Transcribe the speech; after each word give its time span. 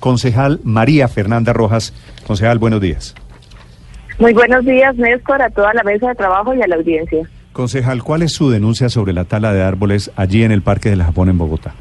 Concejal 0.00 0.60
María 0.64 1.08
Fernanda 1.08 1.52
Rojas. 1.52 1.92
Concejal, 2.26 2.58
buenos 2.58 2.80
días. 2.80 3.14
Muy 4.18 4.32
buenos 4.32 4.64
días, 4.64 4.96
Néstor, 4.96 5.42
a 5.42 5.50
toda 5.50 5.74
la 5.74 5.82
mesa 5.82 6.08
de 6.08 6.14
trabajo 6.14 6.54
y 6.54 6.62
a 6.62 6.66
la 6.66 6.76
audiencia. 6.76 7.28
Concejal, 7.52 8.02
¿cuál 8.02 8.22
es 8.22 8.32
su 8.32 8.50
denuncia 8.50 8.88
sobre 8.88 9.12
la 9.12 9.24
tala 9.24 9.52
de 9.52 9.62
árboles 9.62 10.10
allí 10.16 10.42
en 10.42 10.52
el 10.52 10.62
Parque 10.62 10.90
del 10.90 11.02
Japón 11.02 11.28
en 11.28 11.38
Bogotá? 11.38 11.74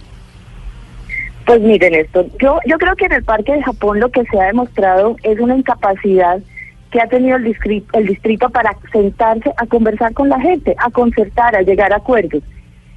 Pues 1.45 1.61
miren 1.61 1.93
esto, 1.93 2.25
yo, 2.41 2.59
yo 2.65 2.77
creo 2.77 2.95
que 2.95 3.05
en 3.05 3.13
el 3.13 3.23
Parque 3.23 3.53
de 3.53 3.61
Japón 3.61 3.99
lo 3.99 4.09
que 4.09 4.23
se 4.25 4.39
ha 4.39 4.45
demostrado 4.45 5.15
es 5.21 5.39
una 5.39 5.55
incapacidad 5.55 6.39
que 6.91 7.01
ha 7.01 7.07
tenido 7.07 7.37
el 7.37 7.43
distrito, 7.43 7.97
el 7.97 8.07
distrito 8.07 8.49
para 8.49 8.75
sentarse 8.91 9.51
a 9.57 9.65
conversar 9.67 10.13
con 10.13 10.29
la 10.29 10.39
gente, 10.39 10.75
a 10.77 10.89
concertar, 10.89 11.55
a 11.55 11.61
llegar 11.61 11.93
a 11.93 11.97
acuerdos. 11.97 12.41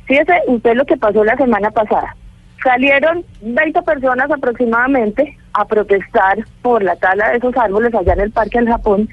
Fíjese 0.06 0.32
usted 0.46 0.74
lo 0.74 0.86
que 0.86 0.96
pasó 0.96 1.24
la 1.24 1.36
semana 1.36 1.70
pasada. 1.70 2.16
Salieron 2.62 3.24
20 3.40 3.82
personas 3.82 4.30
aproximadamente 4.30 5.36
a 5.52 5.64
protestar 5.64 6.38
por 6.62 6.82
la 6.82 6.96
tala 6.96 7.30
de 7.30 7.38
esos 7.38 7.56
árboles 7.56 7.94
allá 7.94 8.14
en 8.14 8.20
el 8.20 8.30
Parque 8.32 8.58
del 8.58 8.68
Japón 8.68 9.08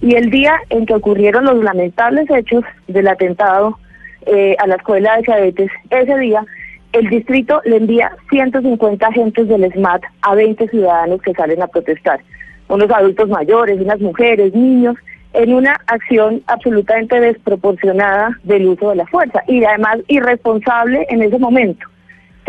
y 0.00 0.14
el 0.14 0.30
día 0.30 0.56
en 0.70 0.86
que 0.86 0.94
ocurrieron 0.94 1.44
los 1.44 1.62
lamentables 1.62 2.28
hechos 2.30 2.64
del 2.86 3.08
atentado 3.08 3.78
eh, 4.26 4.56
a 4.58 4.66
la 4.66 4.76
escuela 4.76 5.16
de 5.16 5.22
cadetes, 5.22 5.70
ese 5.90 6.18
día 6.18 6.44
el 6.92 7.08
distrito 7.10 7.60
le 7.64 7.76
envía 7.76 8.12
150 8.30 9.06
agentes 9.06 9.48
del 9.48 9.70
SMAT 9.72 10.02
a 10.22 10.34
20 10.34 10.68
ciudadanos 10.68 11.22
que 11.22 11.34
salen 11.34 11.62
a 11.62 11.66
protestar, 11.66 12.20
unos 12.68 12.90
adultos 12.90 13.28
mayores, 13.28 13.80
unas 13.80 14.00
mujeres, 14.00 14.54
niños, 14.54 14.96
en 15.34 15.54
una 15.54 15.76
acción 15.86 16.42
absolutamente 16.46 17.20
desproporcionada 17.20 18.30
del 18.44 18.68
uso 18.68 18.90
de 18.90 18.96
la 18.96 19.06
fuerza 19.06 19.42
y 19.46 19.62
además 19.64 19.98
irresponsable 20.08 21.06
en 21.10 21.22
ese 21.22 21.38
momento. 21.38 21.86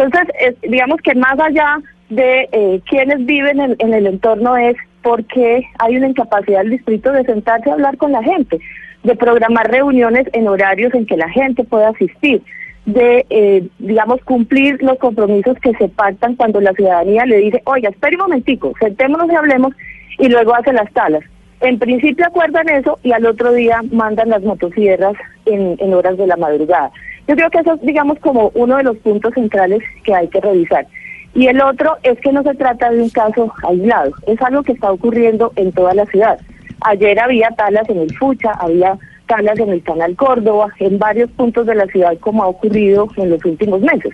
Entonces, 0.04 0.56
digamos 0.62 1.00
que 1.02 1.16
más 1.16 1.40
allá 1.40 1.80
de 2.10 2.50
eh, 2.52 2.82
quienes 2.90 3.26
viven 3.26 3.60
en, 3.60 3.76
en 3.80 3.94
el 3.94 4.08
entorno 4.08 4.58
es 4.58 4.76
porque 5.02 5.64
hay 5.80 5.98
una 5.98 6.08
incapacidad 6.08 6.60
del 6.60 6.72
distrito 6.72 7.12
de 7.12 7.24
sentarse 7.24 7.70
a 7.70 7.74
hablar 7.74 7.98
con 7.98 8.12
la 8.12 8.24
gente, 8.24 8.60
de 9.04 9.16
programar 9.16 9.70
reuniones 9.70 10.28
en 10.34 10.48
horarios 10.48 10.94
en 10.94 11.06
que 11.06 11.18
la 11.18 11.30
gente 11.30 11.64
pueda 11.64 11.90
asistir, 11.90 12.42
de, 12.86 13.26
eh, 13.30 13.68
digamos, 13.80 14.22
cumplir 14.24 14.82
los 14.82 14.98
compromisos 14.98 15.58
que 15.60 15.74
se 15.74 15.90
pactan 15.90 16.36
cuando 16.36 16.60
la 16.60 16.74
ciudadanía 16.74 17.26
le 17.26 17.38
dice, 17.38 17.62
oiga, 17.66 17.90
espere 17.90 18.16
un 18.16 18.24
momentico, 18.24 18.74
sentémonos 18.80 19.32
y 19.32 19.36
hablemos, 19.36 19.74
y 20.18 20.28
luego 20.28 20.56
hace 20.56 20.74
las 20.74 20.92
talas. 20.94 21.24
En 21.62 21.78
principio 21.78 22.26
acuerdan 22.26 22.70
eso 22.70 23.00
y 23.04 23.12
al 23.12 23.26
otro 23.26 23.52
día 23.52 23.82
mandan 23.92 24.30
las 24.30 24.42
motosierras 24.44 25.14
en, 25.46 25.76
en 25.80 25.94
horas 25.94 26.18
de 26.18 26.26
la 26.28 26.38
madrugada. 26.38 26.92
Yo 27.30 27.36
creo 27.36 27.52
que 27.52 27.60
eso 27.60 27.76
es, 27.76 27.82
digamos, 27.82 28.18
como 28.22 28.50
uno 28.56 28.78
de 28.78 28.84
los 28.84 28.98
puntos 28.98 29.36
centrales 29.36 29.84
que 30.04 30.16
hay 30.16 30.28
que 30.30 30.42
revisar. 30.42 30.88
Y 31.36 31.46
el 31.46 31.62
otro 31.62 31.96
es 32.02 32.20
que 32.22 32.32
no 32.32 32.42
se 32.42 32.56
trata 32.56 32.90
de 32.90 33.04
un 33.04 33.10
caso 33.12 33.54
aislado, 33.62 34.14
es 34.26 34.42
algo 34.42 34.64
que 34.64 34.72
está 34.72 34.92
ocurriendo 34.92 35.54
en 35.56 35.72
toda 35.72 35.94
la 35.94 36.08
ciudad. 36.08 36.40
Ayer 36.82 37.20
había 37.20 37.50
talas 37.52 37.88
en 37.88 38.00
el 38.00 38.18
Fucha, 38.18 38.54
había 38.54 38.98
talas 39.28 39.60
en 39.60 39.70
el 39.70 39.84
Canal 39.84 40.16
Córdoba, 40.16 40.70
en 40.80 40.98
varios 40.98 41.30
puntos 41.30 41.68
de 41.68 41.76
la 41.76 41.86
ciudad 41.86 42.18
como 42.20 42.42
ha 42.42 42.48
ocurrido 42.48 43.08
en 43.18 43.30
los 43.30 43.46
últimos 43.46 43.82
meses. 43.82 44.12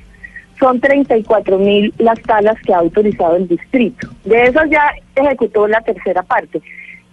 Son 0.59 0.81
34 0.81 1.57
mil 1.57 1.93
las 1.99 2.21
talas 2.23 2.57
que 2.63 2.73
ha 2.73 2.79
autorizado 2.79 3.37
el 3.37 3.47
distrito. 3.47 4.09
De 4.25 4.43
esas 4.43 4.69
ya 4.69 4.91
ejecutó 5.15 5.69
la 5.69 5.79
tercera 5.79 6.21
parte. 6.21 6.61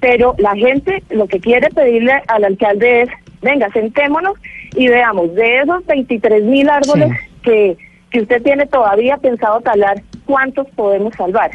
Pero 0.01 0.35
la 0.39 0.57
gente 0.57 1.01
lo 1.11 1.29
que 1.29 1.39
quiere 1.39 1.69
pedirle 1.71 2.21
al 2.27 2.43
alcalde 2.43 3.03
es, 3.03 3.09
venga, 3.43 3.69
sentémonos 3.71 4.35
y 4.75 4.89
veamos, 4.89 5.35
de 5.35 5.59
esos 5.59 5.85
23 5.87 6.45
mil 6.45 6.69
árboles 6.71 7.11
que 7.43 7.77
que 8.13 8.21
usted 8.21 8.43
tiene 8.43 8.67
todavía 8.67 9.17
pensado 9.17 9.61
talar, 9.63 10.03
¿cuántos 10.27 10.69
podemos 10.71 11.15
salvar? 11.15 11.51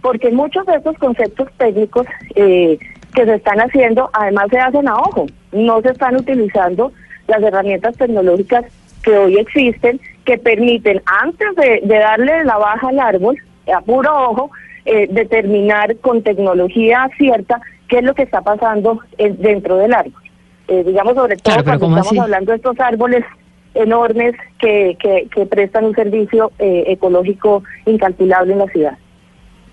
Porque 0.00 0.30
muchos 0.30 0.64
de 0.66 0.76
estos 0.76 0.96
conceptos 0.98 1.48
técnicos 1.58 2.06
eh, 2.36 2.78
que 3.12 3.24
se 3.24 3.34
están 3.34 3.58
haciendo, 3.58 4.08
además 4.12 4.46
se 4.50 4.58
hacen 4.58 4.88
a 4.88 4.94
ojo, 4.94 5.26
no 5.52 5.82
se 5.82 5.90
están 5.90 6.16
utilizando 6.16 6.92
las 7.26 7.42
herramientas 7.42 7.96
tecnológicas 7.96 8.64
que 9.02 9.18
hoy 9.18 9.36
existen, 9.36 10.00
que 10.24 10.38
permiten, 10.38 11.02
antes 11.06 11.48
de, 11.56 11.80
darle 11.98 12.44
la 12.44 12.56
baja 12.56 12.88
al 12.88 13.00
árbol, 13.00 13.36
a 13.72 13.80
puro 13.80 14.30
ojo, 14.30 14.50
eh, 14.84 15.08
determinar 15.10 15.96
con 15.96 16.22
tecnología 16.22 17.10
cierta 17.18 17.60
qué 17.88 17.98
es 17.98 18.04
lo 18.04 18.14
que 18.14 18.22
está 18.22 18.42
pasando 18.42 19.00
dentro 19.18 19.76
del 19.76 19.92
árbol. 19.92 20.22
Eh, 20.68 20.82
digamos, 20.84 21.14
sobre 21.14 21.36
todo 21.36 21.62
cuando 21.62 21.98
estamos 21.98 22.18
hablando 22.18 22.52
de 22.52 22.56
estos 22.56 22.80
árboles 22.80 23.24
enormes 23.74 24.34
que, 24.58 24.96
que, 25.00 25.46
prestan 25.46 25.84
un 25.84 25.94
servicio 25.94 26.50
eh, 26.58 26.84
ecológico 26.88 27.62
incalculable 27.84 28.52
en 28.52 28.58
la 28.58 28.66
ciudad. 28.66 28.98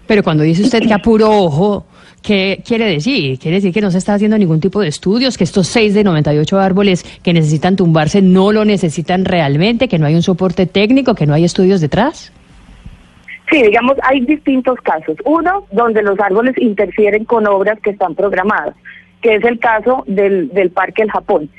Pero 0.06 0.24
cuando 0.24 0.44
dice 0.44 0.64
usted 0.64 0.82
que 0.82 0.94
a 0.94 1.00
puro 1.00 1.30
ojo, 1.30 1.86
¿qué 2.22 2.62
quiere 2.66 2.86
decir? 2.86 3.40
¿Quiere 3.40 3.58
decir 3.58 3.74
que 3.74 3.82
no 3.82 3.90
se 3.90 3.98
está 3.98 4.16
haciendo 4.16 4.38
ningún 4.38 4.59
tipo 4.59 4.82
de 4.82 4.90
estudios, 4.90 5.38
que 5.38 5.46
estos 5.46 5.68
6 5.68 5.94
de 5.94 6.03
98 6.03 6.59
árboles 6.59 7.03
que 7.24 7.34
necesitan 7.34 7.76
tumbarse 7.76 8.22
no 8.22 8.52
lo 8.52 8.66
necesitan 8.66 9.24
realmente, 9.24 9.88
que 9.88 9.98
no 9.98 10.06
hay 10.06 10.16
un 10.16 10.22
soporte 10.22 10.66
técnico, 10.66 11.16
que 11.16 11.26
no 11.26 11.34
hay 11.34 11.46
estudios 11.46 11.80
detrás? 11.80 12.34
Sí, 13.50 13.62
digamos, 13.62 13.96
hay 14.03 14.22
distintos 14.22 14.80
casos. 14.82 15.16
Uno, 15.26 15.66
donde 15.72 16.02
los 16.02 16.20
árboles 16.20 16.58
interfieren 16.58 17.24
con 17.24 17.48
obras 17.48 17.80
que 17.82 17.92
están 17.92 18.16
programadas, 18.16 18.76
que 19.23 19.35
es 19.35 19.44
el 19.44 19.57
caso 19.57 20.03
del, 20.06 20.50
del 20.50 20.69
Parque 20.69 21.01
del 21.01 21.11
Japón. 21.11 21.50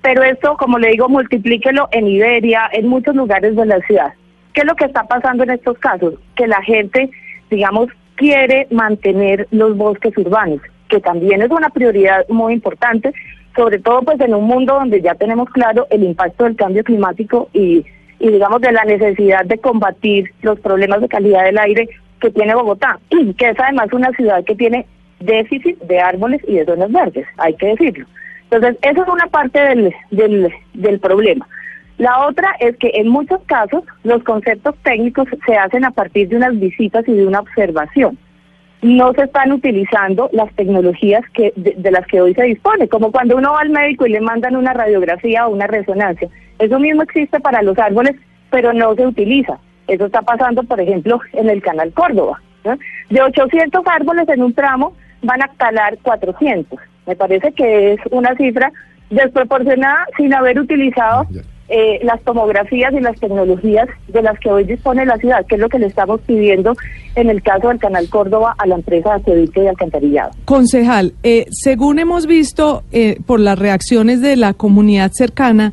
Pero 0.00 0.24
esto, 0.24 0.56
como 0.56 0.78
le 0.78 0.88
digo, 0.88 1.08
multiplíquelo 1.08 1.88
en 1.92 2.08
Iberia, 2.08 2.68
en 2.72 2.88
muchos 2.88 3.14
lugares 3.14 3.54
de 3.54 3.66
la 3.66 3.78
ciudad. 3.82 4.14
¿Qué 4.52 4.62
es 4.62 4.66
lo 4.66 4.74
que 4.74 4.86
está 4.86 5.04
pasando 5.04 5.44
en 5.44 5.50
estos 5.50 5.78
casos? 5.78 6.14
Que 6.34 6.48
la 6.48 6.60
gente, 6.62 7.10
digamos, 7.50 7.88
quiere 8.16 8.66
mantener 8.70 9.46
los 9.50 9.76
bosques 9.76 10.16
urbanos, 10.16 10.60
que 10.88 11.00
también 11.00 11.42
es 11.42 11.50
una 11.50 11.70
prioridad 11.70 12.26
muy 12.28 12.54
importante, 12.54 13.12
sobre 13.54 13.78
todo 13.78 14.02
pues 14.02 14.20
en 14.20 14.34
un 14.34 14.44
mundo 14.44 14.74
donde 14.74 15.00
ya 15.00 15.14
tenemos 15.14 15.48
claro 15.50 15.86
el 15.90 16.02
impacto 16.02 16.44
del 16.44 16.56
cambio 16.56 16.82
climático 16.82 17.48
y, 17.52 17.84
y 18.18 18.28
digamos 18.28 18.60
de 18.62 18.72
la 18.72 18.84
necesidad 18.84 19.44
de 19.44 19.58
combatir 19.58 20.32
los 20.40 20.58
problemas 20.60 21.02
de 21.02 21.08
calidad 21.08 21.44
del 21.44 21.58
aire 21.58 21.88
que 22.20 22.30
tiene 22.30 22.54
Bogotá, 22.54 22.98
que 23.36 23.48
es 23.50 23.60
además 23.60 23.92
una 23.92 24.10
ciudad 24.12 24.42
que 24.44 24.54
tiene 24.54 24.86
déficit 25.24 25.78
de 25.80 26.00
árboles 26.00 26.40
y 26.46 26.54
de 26.54 26.64
zonas 26.64 26.90
verdes, 26.90 27.26
hay 27.38 27.54
que 27.54 27.68
decirlo. 27.68 28.06
Entonces, 28.50 28.76
eso 28.82 29.02
es 29.02 29.08
una 29.08 29.26
parte 29.28 29.60
del, 29.60 29.94
del, 30.10 30.52
del 30.74 31.00
problema. 31.00 31.46
La 31.98 32.26
otra 32.26 32.54
es 32.58 32.76
que 32.78 32.90
en 32.94 33.08
muchos 33.08 33.40
casos 33.46 33.84
los 34.02 34.22
conceptos 34.24 34.74
técnicos 34.82 35.28
se 35.46 35.56
hacen 35.56 35.84
a 35.84 35.90
partir 35.90 36.28
de 36.28 36.36
unas 36.36 36.58
visitas 36.58 37.06
y 37.06 37.12
de 37.12 37.26
una 37.26 37.40
observación. 37.40 38.18
No 38.82 39.12
se 39.12 39.22
están 39.22 39.52
utilizando 39.52 40.28
las 40.32 40.52
tecnologías 40.54 41.22
que, 41.34 41.52
de, 41.54 41.90
las 41.90 42.04
que 42.08 42.20
hoy 42.20 42.34
se 42.34 42.42
dispone, 42.42 42.88
como 42.88 43.12
cuando 43.12 43.36
uno 43.36 43.52
va 43.52 43.60
al 43.60 43.70
médico 43.70 44.06
y 44.06 44.10
le 44.10 44.20
mandan 44.20 44.56
una 44.56 44.72
radiografía 44.72 45.46
o 45.46 45.52
una 45.52 45.68
resonancia. 45.68 46.28
Eso 46.58 46.80
mismo 46.80 47.02
existe 47.02 47.38
para 47.38 47.62
los 47.62 47.78
árboles, 47.78 48.16
pero 48.50 48.72
no 48.72 48.94
se 48.96 49.06
utiliza. 49.06 49.58
Eso 49.86 50.06
está 50.06 50.22
pasando, 50.22 50.64
por 50.64 50.80
ejemplo, 50.80 51.20
en 51.32 51.50
el 51.50 51.62
Canal 51.62 51.92
Córdoba. 51.92 52.42
De 53.10 53.22
800 53.22 53.82
árboles 53.86 54.28
en 54.28 54.42
un 54.42 54.54
tramo 54.54 54.94
van 55.22 55.42
a 55.42 55.48
talar 55.56 55.98
400. 56.02 56.78
Me 57.06 57.16
parece 57.16 57.52
que 57.52 57.94
es 57.94 58.00
una 58.10 58.34
cifra 58.36 58.72
desproporcionada 59.10 60.06
sin 60.16 60.32
haber 60.34 60.58
utilizado 60.58 61.26
eh, 61.68 62.00
las 62.02 62.20
tomografías 62.22 62.92
y 62.92 63.00
las 63.00 63.18
tecnologías 63.18 63.88
de 64.08 64.22
las 64.22 64.38
que 64.40 64.50
hoy 64.50 64.64
dispone 64.64 65.06
la 65.06 65.16
ciudad, 65.16 65.46
que 65.46 65.54
es 65.54 65.60
lo 65.60 65.68
que 65.68 65.78
le 65.78 65.86
estamos 65.86 66.20
pidiendo 66.22 66.74
en 67.14 67.30
el 67.30 67.42
caso 67.42 67.68
del 67.68 67.78
Canal 67.78 68.08
Córdoba 68.08 68.54
a 68.58 68.66
la 68.66 68.74
empresa 68.74 69.18
de 69.24 69.48
y 69.54 69.66
Alcantarillado. 69.66 70.32
Concejal, 70.44 71.14
eh, 71.22 71.46
según 71.50 71.98
hemos 71.98 72.26
visto 72.26 72.82
eh, 72.92 73.18
por 73.26 73.40
las 73.40 73.58
reacciones 73.58 74.20
de 74.20 74.36
la 74.36 74.54
comunidad 74.54 75.12
cercana, 75.12 75.72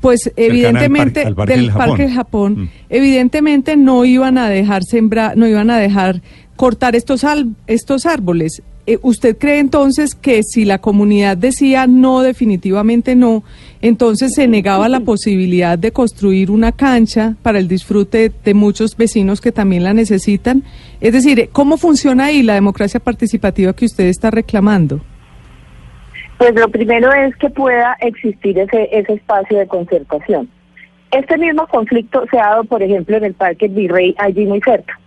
pues 0.00 0.32
evidentemente 0.36 1.24
del 1.24 1.34
Parque 1.34 2.02
del 2.02 2.12
Japón, 2.12 2.52
mm. 2.56 2.68
evidentemente 2.88 3.76
no 3.76 4.04
iban 4.04 4.38
a 4.38 4.48
dejar 4.48 4.84
sembrar, 4.84 5.36
no 5.36 5.46
iban 5.46 5.70
a 5.70 5.78
dejar 5.78 6.22
cortar 6.56 6.94
estos 6.94 7.24
estos 7.66 8.06
árboles 8.06 8.62
¿usted 9.02 9.36
cree 9.38 9.58
entonces 9.58 10.14
que 10.14 10.42
si 10.42 10.64
la 10.64 10.78
comunidad 10.78 11.36
decía 11.36 11.86
no, 11.86 12.22
definitivamente 12.22 13.14
no, 13.14 13.42
entonces 13.82 14.32
se 14.34 14.48
negaba 14.48 14.88
la 14.88 15.00
posibilidad 15.00 15.78
de 15.78 15.92
construir 15.92 16.50
una 16.50 16.72
cancha 16.72 17.36
para 17.42 17.58
el 17.58 17.68
disfrute 17.68 18.32
de 18.44 18.54
muchos 18.54 18.96
vecinos 18.96 19.40
que 19.40 19.52
también 19.52 19.84
la 19.84 19.94
necesitan? 19.94 20.64
Es 21.00 21.12
decir, 21.12 21.48
¿cómo 21.52 21.76
funciona 21.76 22.26
ahí 22.26 22.42
la 22.42 22.54
democracia 22.54 23.00
participativa 23.00 23.72
que 23.72 23.84
usted 23.84 24.04
está 24.04 24.30
reclamando? 24.30 25.00
Pues 26.38 26.54
lo 26.54 26.68
primero 26.68 27.12
es 27.12 27.36
que 27.36 27.50
pueda 27.50 27.96
existir 28.00 28.58
ese, 28.58 28.88
ese 28.92 29.14
espacio 29.14 29.58
de 29.58 29.66
concertación. 29.66 30.48
Este 31.10 31.36
mismo 31.36 31.66
conflicto 31.66 32.24
se 32.30 32.38
ha 32.38 32.50
dado, 32.50 32.64
por 32.64 32.82
ejemplo, 32.82 33.16
en 33.16 33.24
el 33.24 33.34
Parque 33.34 33.68
Virrey, 33.68 34.14
allí 34.18 34.46
muy 34.46 34.60
cerca 34.60 34.98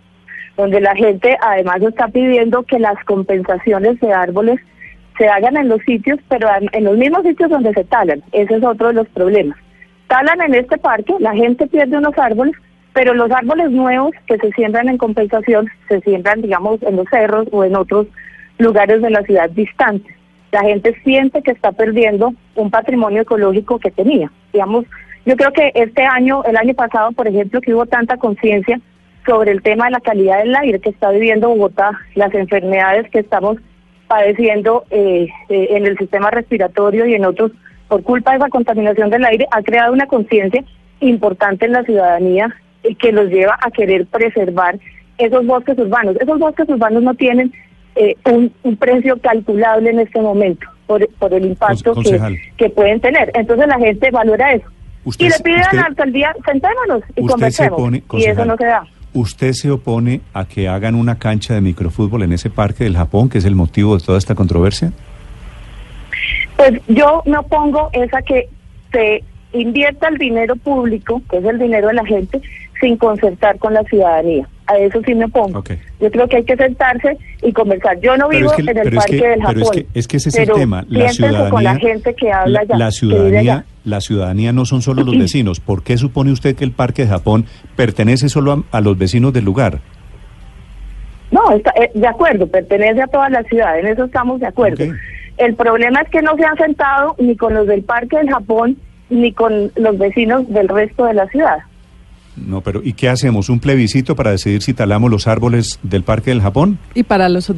donde 0.58 0.82
la 0.82 0.96
gente 0.96 1.38
además 1.42 1.82
está 1.82 2.08
pidiendo 2.08 2.64
que 2.64 2.80
las 2.80 3.02
compensaciones 3.06 4.00
de 4.00 4.14
árboles 4.14 4.60
se 5.18 5.28
hagan 5.28 5.58
en 5.58 5.70
los 5.70 5.82
sitios, 5.84 6.20
pero 6.28 6.48
en 6.72 6.84
los 6.84 6.98
mismos 6.98 7.24
sitios 7.24 7.50
donde 7.50 7.74
se 7.74 7.84
talan. 7.84 8.24
Ese 8.32 8.56
es 8.56 8.64
otro 8.64 8.88
de 8.88 8.94
los 8.94 9.08
problemas. 9.10 9.58
Talan 10.08 10.42
en 10.42 10.56
este 10.56 10.78
parque, 10.78 11.14
la 11.20 11.34
gente 11.34 11.68
pierde 11.68 11.98
unos 11.98 12.18
árboles, 12.18 12.56
pero 12.94 13.14
los 13.14 13.32
árboles 13.32 13.72
nuevos 13.72 14.12
que 14.28 14.38
se 14.38 14.52
siembran 14.52 14.90
en 14.90 14.98
compensación 14.98 15.68
se 15.88 16.02
siembran, 16.02 16.42
digamos, 16.42 16.82
en 16.84 16.96
los 16.96 17.08
cerros 17.10 17.48
o 17.52 17.64
en 17.64 17.76
otros 17.76 18.08
lugares 18.60 19.02
de 19.02 19.10
la 19.10 19.24
ciudad 19.24 19.50
distantes. 19.50 20.16
La 20.52 20.62
gente 20.62 20.96
siente 21.04 21.42
que 21.42 21.52
está 21.52 21.72
perdiendo 21.72 22.34
un 22.56 22.70
patrimonio 22.70 23.24
ecológico 23.24 23.80
que 23.80 23.90
tenía. 23.90 24.32
Digamos, 24.52 24.86
yo 25.26 25.36
creo 25.36 25.52
que 25.52 25.72
este 25.74 26.04
año, 26.04 26.44
el 26.44 26.58
año 26.58 26.76
pasado, 26.76 27.12
por 27.14 27.28
ejemplo, 27.28 27.60
que 27.62 27.74
hubo 27.74 27.88
tanta 27.88 28.18
conciencia 28.18 28.80
sobre 29.26 29.52
el 29.52 29.62
tema 29.62 29.86
de 29.86 29.92
la 29.92 30.00
calidad 30.00 30.40
del 30.40 30.56
aire 30.56 30.80
que 30.80 30.90
está 30.90 31.12
viviendo 31.12 31.50
Bogotá, 31.50 31.92
las 32.16 32.34
enfermedades 32.34 33.10
que 33.10 33.20
estamos 33.20 33.58
padeciendo 34.08 34.84
eh, 34.92 35.28
eh, 35.50 35.68
en 35.72 35.86
el 35.86 35.98
sistema 35.98 36.30
respiratorio 36.30 37.06
y 37.06 37.16
en 37.16 37.26
otros 37.26 37.52
por 37.88 38.04
culpa 38.04 38.32
de 38.32 38.38
esa 38.38 38.50
contaminación 38.50 39.10
del 39.10 39.26
aire, 39.26 39.48
ha 39.52 39.62
creado 39.62 39.94
una 39.94 40.08
conciencia 40.08 40.64
importante 41.00 41.66
en 41.66 41.74
la 41.74 41.84
ciudadanía 41.84 42.56
y 42.84 42.96
que 42.96 43.12
los 43.12 43.30
lleva 43.30 43.58
a 43.62 43.70
querer 43.70 44.08
preservar 44.08 44.80
esos 45.18 45.46
bosques 45.46 45.78
urbanos. 45.78 46.16
Esos 46.20 46.40
bosques 46.40 46.68
urbanos 46.70 47.04
no 47.04 47.14
tienen 47.14 47.54
eh, 47.96 48.16
un, 48.26 48.78
precio 48.78 49.20
calculable 49.20 49.92
en 49.92 50.00
este 50.00 50.20
momento 50.20 50.68
por, 50.88 51.08
por 51.20 51.34
el 51.34 51.46
impacto 51.46 51.94
que, 51.96 52.40
que, 52.58 52.70
pueden 52.70 53.00
tener. 53.00 53.32
Entonces 53.36 53.68
la 53.68 53.78
gente 53.78 54.10
valora 54.10 54.54
eso. 54.54 54.68
y 55.20 55.30
le 55.30 55.40
piden 55.44 55.62
a 55.62 55.74
la 55.74 55.82
alcaldía, 55.84 56.36
sentémonos 56.46 57.04
y 57.16 57.26
conversemos. 57.28 57.94
y 58.14 58.26
eso 58.26 58.46
no 58.46 58.58
se 58.58 58.66
da. 58.66 58.88
¿Usted 59.14 59.54
se 59.54 59.70
opone 59.70 60.22
a 60.34 60.46
que 60.46 60.68
hagan 60.68 60.96
una 60.96 61.20
cancha 61.20 61.54
de 61.54 61.62
microfútbol 61.62 62.24
en 62.24 62.34
ese 62.34 62.50
parque 62.50 62.84
del 62.84 62.98
Japón, 62.98 63.30
que 63.30 63.38
es 63.38 63.46
el 63.46 63.56
motivo 63.56 63.98
de 63.98 64.04
toda 64.04 64.18
esta 64.18 64.34
controversia? 64.34 64.92
Pues 66.58 66.82
yo 66.88 67.22
me 67.26 67.38
opongo 67.38 67.90
es 67.94 68.14
a 68.14 68.22
que 68.22 68.50
se 68.92 69.24
invierta 69.54 70.08
el 70.08 70.18
dinero 70.18 70.56
público, 70.56 71.22
que 71.30 71.38
es 71.38 71.46
el 71.46 71.60
dinero 71.60 71.90
de 71.90 71.94
la 71.94 72.06
gente, 72.06 72.42
sin 72.82 72.98
concertar 72.98 73.60
con 73.60 73.74
la 73.74 73.84
ciudadanía. 73.84 74.48
A 74.68 74.78
eso 74.78 75.02
sí 75.06 75.14
me 75.14 75.26
opongo. 75.26 75.64
Yo 76.00 76.12
creo 76.12 76.28
que 76.28 76.38
hay 76.38 76.44
que 76.44 76.56
sentarse 76.56 77.18
y 77.42 77.52
conversar. 77.52 78.00
Yo 78.00 78.16
no 78.16 78.30
vivo 78.30 78.52
en 78.58 78.70
el 78.70 78.92
parque 78.96 79.16
del 79.16 79.42
Japón. 79.42 79.64
Pero 79.72 79.86
es 79.94 80.08
que, 80.08 80.18
ese 80.18 80.30
es 80.30 80.36
el 80.36 80.52
tema. 80.52 80.86
La 80.88 81.10
ciudadanía, 81.10 81.50
con 81.50 81.64
la 81.64 81.76
gente 81.76 82.16
que 82.16 82.32
habla 82.32 82.64
la 82.68 82.92
ciudadanía, 82.92 83.66
la 83.84 84.00
ciudadanía 84.00 84.54
no 84.54 84.66
son 84.66 84.82
solo 84.82 85.04
los 85.04 85.18
vecinos. 85.18 85.60
¿Por 85.60 85.84
qué 85.84 85.98
supone 85.98 86.32
usted 86.32 86.56
que 86.56 86.64
el 86.64 86.72
parque 86.72 87.04
de 87.04 87.10
Japón 87.10 87.46
pertenece 87.76 88.30
solo 88.30 88.64
a, 88.72 88.82
los 88.82 88.98
vecinos 88.98 89.34
del 89.34 89.46
lugar? 89.46 89.80
No, 91.32 91.52
está, 91.52 91.72
eh, 91.72 91.92
de 91.94 92.08
acuerdo, 92.08 92.48
pertenece 92.48 93.02
a 93.02 93.08
toda 93.08 93.30
la 93.30 93.44
ciudad, 93.44 93.80
en 93.80 93.88
eso 93.88 94.06
estamos 94.06 94.40
de 94.40 94.48
acuerdo. 94.48 94.86
El 95.38 95.56
problema 95.56 96.02
es 96.02 96.10
que 96.10 96.22
no 96.22 96.36
se 96.38 96.46
han 96.46 96.56
sentado 96.58 97.16
ni 97.18 97.36
con 97.36 97.54
los 97.54 97.68
del 97.68 97.84
Parque 97.84 98.18
del 98.18 98.30
Japón 98.30 98.78
ni 99.10 99.32
con 99.32 99.72
los 99.76 99.98
vecinos 99.98 100.48
del 100.50 100.70
resto 100.70 101.06
de 101.06 101.16
la 101.16 101.28
ciudad. 101.28 101.58
No, 102.36 102.62
pero 102.62 102.82
¿y 102.84 102.94
qué 102.94 103.10
hacemos? 103.10 103.50
¿Un 103.50 103.60
plebiscito 103.60 104.16
para 104.16 104.32
decidir 104.32 104.62
si 104.62 104.74
talamos 104.74 105.12
los 105.12 105.28
árboles 105.28 105.80
del 105.84 106.04
Parque 106.04 106.32
del 106.32 106.42
Japón? 106.42 106.80
Y 106.96 107.04
para 107.04 107.30
los 107.30 107.52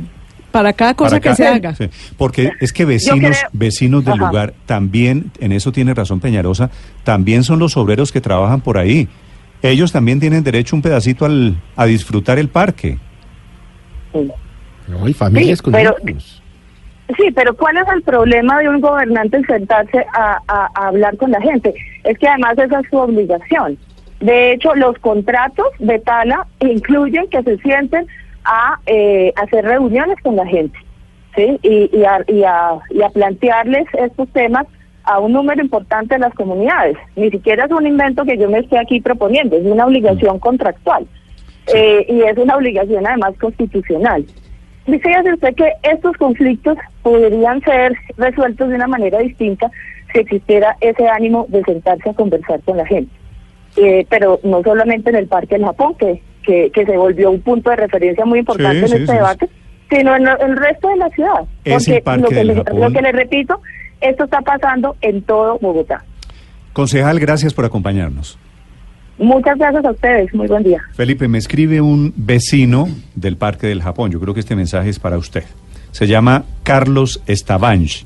para 0.52 0.72
cada 0.72 0.94
cosa 0.94 1.20
que 1.20 1.36
se 1.36 1.46
haga. 1.46 1.76
Porque 2.18 2.52
es 2.62 2.72
que 2.72 2.86
vecinos, 2.86 3.38
vecinos 3.52 4.06
del 4.06 4.18
lugar 4.18 4.54
también, 4.66 5.32
en 5.42 5.52
eso 5.52 5.74
tiene 5.74 5.94
razón 5.94 6.22
Peñarosa, 6.22 6.70
también 7.04 7.44
son 7.44 7.60
los 7.60 7.76
obreros 7.76 8.14
que 8.14 8.22
trabajan 8.22 8.62
por 8.62 8.78
ahí. 8.78 9.10
Ellos 9.62 9.92
también 9.92 10.22
tienen 10.22 10.44
derecho 10.44 10.76
un 10.76 10.82
pedacito 10.82 11.26
al, 11.26 11.58
a 11.76 11.86
disfrutar 11.86 12.40
el 12.40 12.48
parque. 12.48 12.98
No, 14.14 15.06
hay 15.06 15.14
familias 15.14 15.62
con 15.62 15.74
pero, 15.74 15.94
Sí, 17.18 17.32
pero 17.36 17.54
¿cuál 17.56 17.78
es 17.78 17.88
el 17.94 18.02
problema 18.02 18.60
de 18.60 18.70
un 18.70 18.80
gobernante 18.80 19.42
sentarse 19.46 20.06
a 20.14 20.88
hablar 20.88 21.18
con 21.18 21.32
la 21.32 21.42
gente? 21.42 21.74
Es 22.06 22.18
que 22.18 22.28
además 22.30 22.58
esa 22.58 22.80
es 22.80 22.90
su 22.90 22.98
obligación. 22.98 23.78
De 24.20 24.54
hecho, 24.54 24.74
los 24.76 24.98
contratos 25.00 25.68
de 25.80 26.00
Tala 26.00 26.48
incluyen 26.60 27.28
que 27.28 27.44
se 27.44 27.58
sienten 27.58 28.08
a 28.46 28.80
eh, 28.86 29.34
hacer 29.36 29.66
reuniones 29.66 30.18
con 30.22 30.36
la 30.36 30.46
gente, 30.46 30.78
¿sí? 31.36 31.60
Y, 31.64 32.04
a, 32.04 32.24
y, 32.28 32.44
a, 32.44 32.80
y 32.92 33.02
a 33.02 33.10
plantearles 33.10 33.88
estos 33.94 34.30
temas 34.30 34.68
a 35.04 35.20
un 35.20 35.34
número 35.34 35.62
importante 35.62 36.16
de 36.16 36.20
las 36.20 36.34
comunidades. 36.34 36.98
Ni 37.16 37.30
siquiera 37.30 37.66
es 37.66 37.72
un 37.72 37.86
invento 37.86 38.24
que 38.26 38.38
yo 38.38 38.50
me 38.50 38.60
esté 38.60 38.78
aquí 38.78 39.02
proponiendo, 39.02 39.56
es 39.56 39.66
una 39.66 39.86
obligación 39.86 40.40
contractual. 40.40 41.06
Eh, 41.74 42.06
y 42.08 42.22
es 42.22 42.38
una 42.38 42.58
obligación 42.58 43.08
además 43.08 43.34
constitucional. 43.40 44.24
Dice 44.86 45.34
usted 45.34 45.56
que 45.56 45.72
estos 45.82 46.16
conflictos 46.18 46.78
podrían 47.02 47.60
ser 47.62 47.94
resueltos 48.18 48.70
de 48.70 48.76
una 48.76 48.88
manera 48.88 49.18
distinta 49.20 49.72
si 50.14 50.20
existiera 50.20 50.78
ese 50.80 51.08
ánimo 51.08 51.48
de 51.50 51.64
sentarse 51.64 52.12
a 52.12 52.14
conversar 52.14 52.62
con 52.62 52.78
la 52.78 52.86
gente. 52.86 53.12
Eh, 53.78 54.06
pero 54.10 54.40
no 54.44 54.64
solamente 54.64 55.10
en 55.10 55.18
el 55.18 55.28
Parque 55.28 55.56
del 55.56 55.66
Japón, 55.66 55.96
que, 55.96 56.22
que, 56.44 56.86
se 56.86 56.98
volvió 56.98 57.30
un 57.32 57.42
punto 57.42 57.70
de 57.70 57.76
referencia 57.76 58.26
muy 58.26 58.40
importante 58.40 58.78
en 58.78 59.02
este 59.02 59.14
debate, 59.14 59.50
sino 59.90 60.16
en 60.16 60.28
el 60.28 60.56
resto 60.56 60.88
de 60.90 60.98
la 60.98 61.10
ciudad. 61.10 61.42
Porque 61.64 62.02
lo 62.20 62.30
que, 62.30 62.44
le, 62.44 62.56
lo 62.56 62.92
que 62.92 63.02
le 63.02 63.12
repito, 63.12 63.62
esto 64.00 64.24
está 64.26 64.42
pasando 64.42 64.96
en 65.02 65.22
todo 65.24 65.58
Bogotá. 65.60 66.04
Concejal, 66.74 67.20
gracias 67.20 67.54
por 67.54 67.66
acompañarnos. 67.66 68.38
Muchas 69.18 69.58
gracias 69.58 69.86
a 69.86 69.92
ustedes, 69.92 70.34
muy 70.34 70.48
buen 70.48 70.64
día. 70.64 70.82
Felipe, 70.94 71.28
me 71.28 71.38
escribe 71.38 71.80
un 71.80 72.14
vecino 72.18 72.90
del 73.16 73.38
Parque 73.38 73.68
del 73.68 73.82
Japón, 73.82 74.12
yo 74.12 74.20
creo 74.20 74.34
que 74.34 74.42
este 74.42 74.56
mensaje 74.56 74.90
es 74.90 75.00
para 75.00 75.18
usted. 75.18 75.44
Se 75.92 76.08
llama 76.08 76.44
Carlos 76.64 77.22
Estabanch 77.26 78.06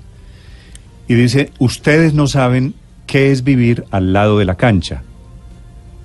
y 1.07 1.15
dice, 1.15 1.49
ustedes 1.57 2.13
no 2.13 2.27
saben 2.27 2.75
qué 3.07 3.31
es 3.31 3.43
vivir 3.43 3.85
al 3.89 4.13
lado 4.13 4.37
de 4.37 4.45
la 4.45 4.55
cancha. 4.55 5.01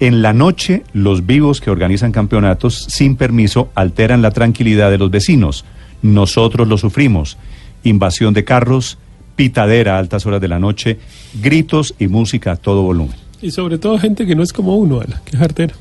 En 0.01 0.23
la 0.23 0.33
noche, 0.33 0.83
los 0.93 1.25
vivos 1.25 1.61
que 1.61 1.71
organizan 1.71 2.13
campeonatos 2.13 2.87
sin 2.89 3.17
permiso 3.17 3.71
alteran 3.75 4.23
la 4.23 4.33
tranquilidad 4.33 4.91
de 4.91 4.99
los 4.99 5.11
vecinos. 5.11 5.65
Nosotros 6.03 6.67
lo 6.67 6.79
sufrimos. 6.79 7.39
Invasión 7.85 8.35
de 8.35 8.45
carros, 8.45 8.99
pitadera 9.37 9.97
a 9.97 9.99
altas 9.99 10.27
horas 10.27 10.41
de 10.41 10.49
la 10.49 10.59
noche, 10.59 10.99
gritos 11.41 11.95
y 11.99 12.09
música 12.09 12.53
a 12.53 12.57
todo 12.57 12.83
volumen. 12.83 13.17
Y 13.41 13.51
sobre 13.51 13.79
todo 13.79 13.99
gente 13.99 14.27
que 14.27 14.35
no 14.35 14.43
es 14.43 14.53
como 14.53 14.77
uno, 14.77 15.01
que 15.25 15.37
es 15.37 15.43
artero. 15.43 15.75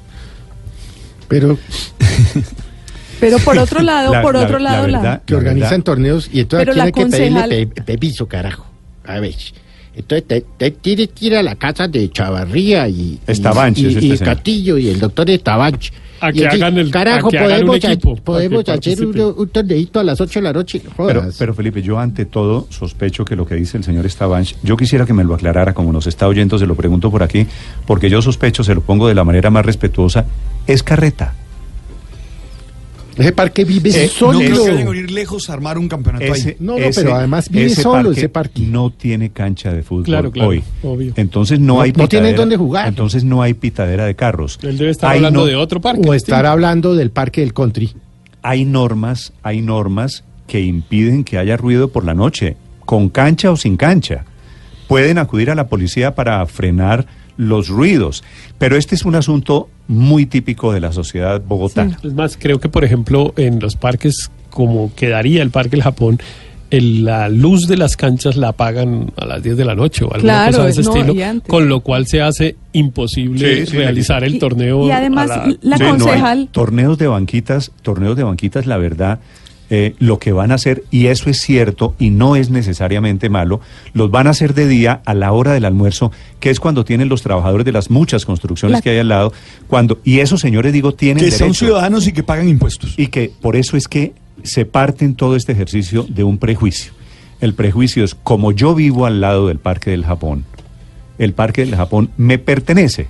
Pero... 1.27 1.57
Pero 3.19 3.39
por 3.39 3.57
otro 3.57 3.81
lado, 3.81 4.21
por 4.21 4.35
otro 4.35 4.59
lado, 4.59 4.85
la, 4.85 5.21
que 5.25 5.33
organizan 5.33 5.81
torneos 5.81 6.29
y 6.33 6.41
entonces 6.41 6.73
tiene 6.73 6.91
que 6.91 7.05
pedirle 7.05 7.67
permiso, 7.67 8.27
carajo. 8.27 8.65
A 9.05 9.21
ver. 9.21 9.33
Entonces 9.95 10.27
te, 10.27 10.45
te 10.57 10.71
tienes 10.71 11.09
que 11.09 11.27
ir 11.27 11.35
a 11.35 11.43
la 11.43 11.55
casa 11.55 11.87
de 11.87 12.09
Chavarría 12.09 12.87
y, 12.87 13.19
Estabanche, 13.27 13.81
y, 13.81 14.11
este 14.11 14.25
Castillo 14.25 14.77
y 14.77 14.89
el 14.89 14.99
doctor 14.99 15.29
Estabanche. 15.29 15.91
A 16.19 16.31
que 16.31 16.47
hagan 16.47 16.77
el 16.77 16.89
Carajo, 16.89 17.29
podemos, 17.29 17.79
podemos 18.23 18.69
hacer 18.69 19.05
un, 19.05 19.19
un, 19.19 19.49
torneito 19.49 19.99
a 19.99 20.03
las 20.05 20.21
8 20.21 20.39
de 20.39 20.43
la 20.43 20.53
noche. 20.53 20.81
Pero, 20.95 21.25
pero, 21.37 21.53
Felipe, 21.53 21.81
yo 21.81 21.99
ante 21.99 22.25
todo 22.25 22.65
sospecho 22.69 23.25
que 23.25 23.35
lo 23.35 23.45
que 23.45 23.55
dice 23.55 23.75
el 23.75 23.83
señor 23.83 24.05
Estabanche, 24.05 24.55
yo 24.63 24.77
quisiera 24.77 25.05
que 25.05 25.11
me 25.11 25.25
lo 25.25 25.35
aclarara, 25.35 25.73
como 25.73 25.91
nos 25.91 26.07
está 26.07 26.29
oyendo, 26.29 26.57
se 26.57 26.65
lo 26.65 26.75
pregunto 26.75 27.11
por 27.11 27.23
aquí, 27.23 27.45
porque 27.85 28.09
yo 28.09 28.21
sospecho, 28.21 28.63
se 28.63 28.73
lo 28.73 28.79
pongo 28.79 29.09
de 29.09 29.15
la 29.15 29.25
manera 29.25 29.49
más 29.49 29.65
respetuosa, 29.65 30.25
es 30.65 30.81
carreta. 30.81 31.33
Ese 33.17 33.31
parque 33.31 33.63
vive 33.63 33.89
eh, 33.89 34.07
solo. 34.07 34.39
No 34.39 34.45
creo 34.45 34.91
que 34.91 34.97
ir 34.97 35.11
lejos 35.11 35.49
a 35.49 35.53
armar 35.53 35.77
un 35.77 35.87
campeonato 35.87 36.33
ahí. 36.33 36.55
No, 36.59 36.77
no, 36.77 36.85
pero 36.93 37.15
además 37.15 37.49
vive 37.49 37.69
solo 37.69 38.11
ese 38.11 38.29
parque. 38.29 38.61
No 38.61 38.89
tiene 38.91 39.31
cancha 39.31 39.71
de 39.73 39.83
fútbol 39.83 40.05
claro, 40.05 40.31
claro, 40.31 40.49
hoy. 40.49 40.63
Obvio. 40.81 41.13
Entonces 41.15 41.59
no, 41.59 41.81
hay 41.81 41.91
No 41.91 42.07
tiene 42.07 42.33
dónde 42.33 42.57
jugar. 42.57 42.87
Entonces 42.87 43.23
no 43.23 43.41
hay 43.41 43.53
pitadera 43.53 44.05
de 44.05 44.15
carros. 44.15 44.59
Él 44.63 44.77
debe 44.77 44.91
estar 44.91 45.15
hablando 45.15 45.45
de 45.45 45.55
otro 45.55 45.81
parque. 45.81 46.07
O 46.07 46.13
estar 46.13 46.45
hablando 46.45 46.95
del 46.95 47.11
parque 47.11 47.41
del 47.41 47.53
country. 47.53 47.93
Hay 48.41 48.65
normas, 48.65 49.33
hay 49.41 49.61
normas 49.61 50.23
que 50.47 50.61
impiden 50.61 51.23
que 51.23 51.37
haya 51.37 51.55
ruido 51.55 51.89
por 51.89 52.03
la 52.03 52.13
noche, 52.13 52.57
con 52.85 53.09
cancha 53.09 53.51
o 53.51 53.55
sin 53.55 53.77
cancha. 53.77 54.25
Pueden 54.87 55.17
acudir 55.17 55.49
a 55.49 55.55
la 55.55 55.67
policía 55.67 56.13
para 56.13 56.45
frenar 56.45 57.05
los 57.37 57.69
ruidos. 57.69 58.23
Pero 58.57 58.77
este 58.77 58.95
es 58.95 59.05
un 59.05 59.15
asunto 59.15 59.69
muy 59.87 60.25
típico 60.25 60.71
de 60.71 60.79
la 60.79 60.91
sociedad 60.91 61.41
bogotana. 61.41 61.97
es 62.03 62.13
más, 62.13 62.37
creo 62.37 62.59
que, 62.59 62.69
por 62.69 62.83
ejemplo, 62.83 63.33
en 63.37 63.59
los 63.59 63.75
parques 63.75 64.31
como 64.49 64.93
quedaría 64.95 65.41
el 65.41 65.49
Parque 65.49 65.71
del 65.71 65.83
Japón, 65.83 66.19
la 66.81 67.29
luz 67.29 67.67
de 67.67 67.77
las 67.77 67.97
canchas 67.97 68.35
la 68.35 68.49
apagan 68.49 69.11
a 69.17 69.25
las 69.25 69.43
10 69.43 69.57
de 69.57 69.65
la 69.65 69.75
noche 69.75 70.05
o 70.05 70.13
alguna 70.13 70.47
cosa 70.47 70.63
de 70.63 70.69
ese 70.71 70.81
estilo, 70.81 71.13
con 71.47 71.69
lo 71.69 71.81
cual 71.81 72.07
se 72.07 72.21
hace 72.21 72.55
imposible 72.71 73.65
realizar 73.65 74.23
el 74.23 74.39
torneo. 74.39 74.87
Y, 74.87 74.91
además, 74.91 75.29
la, 75.61 75.77
concejal. 75.77 76.49
torneos 76.51 76.97
de 76.97 77.07
banquitas, 77.07 77.71
torneos 77.81 78.15
de 78.15 78.23
banquitas, 78.23 78.65
la 78.65 78.77
verdad. 78.77 79.19
Eh, 79.75 79.95
lo 79.97 80.19
que 80.19 80.33
van 80.33 80.51
a 80.51 80.53
hacer, 80.53 80.83
y 80.91 81.07
eso 81.07 81.31
es 81.31 81.41
cierto 81.41 81.95
y 81.97 82.11
no 82.11 82.35
es 82.35 82.51
necesariamente 82.51 83.31
malo, 83.31 83.59
los 83.93 84.11
van 84.11 84.27
a 84.27 84.29
hacer 84.29 84.53
de 84.53 84.67
día 84.67 85.01
a 85.03 85.15
la 85.15 85.31
hora 85.31 85.51
del 85.51 85.65
almuerzo, 85.65 86.11
que 86.39 86.51
es 86.51 86.59
cuando 86.59 86.85
tienen 86.85 87.09
los 87.09 87.23
trabajadores 87.23 87.65
de 87.65 87.71
las 87.71 87.89
muchas 87.89 88.23
construcciones 88.23 88.83
que 88.83 88.91
hay 88.91 88.99
al 88.99 89.07
lado, 89.07 89.33
cuando, 89.65 89.99
y 90.03 90.19
esos 90.19 90.41
señores, 90.41 90.73
digo, 90.73 90.93
tienen... 90.93 91.25
Que 91.25 91.31
son 91.31 91.55
ciudadanos 91.55 92.05
y 92.05 92.13
que 92.13 92.21
pagan 92.21 92.49
impuestos. 92.49 92.93
Y 92.97 93.07
que 93.07 93.31
por 93.41 93.55
eso 93.55 93.75
es 93.75 93.87
que 93.87 94.13
se 94.43 94.65
parte 94.65 95.05
en 95.05 95.15
todo 95.15 95.35
este 95.35 95.53
ejercicio 95.53 96.05
de 96.07 96.23
un 96.23 96.37
prejuicio. 96.37 96.93
El 97.41 97.55
prejuicio 97.55 98.03
es, 98.03 98.13
como 98.13 98.51
yo 98.51 98.75
vivo 98.75 99.07
al 99.07 99.21
lado 99.21 99.47
del 99.47 99.57
Parque 99.57 99.89
del 99.89 100.05
Japón, 100.05 100.45
el 101.17 101.33
Parque 101.33 101.65
del 101.65 101.75
Japón 101.75 102.11
me 102.15 102.37
pertenece. 102.37 103.07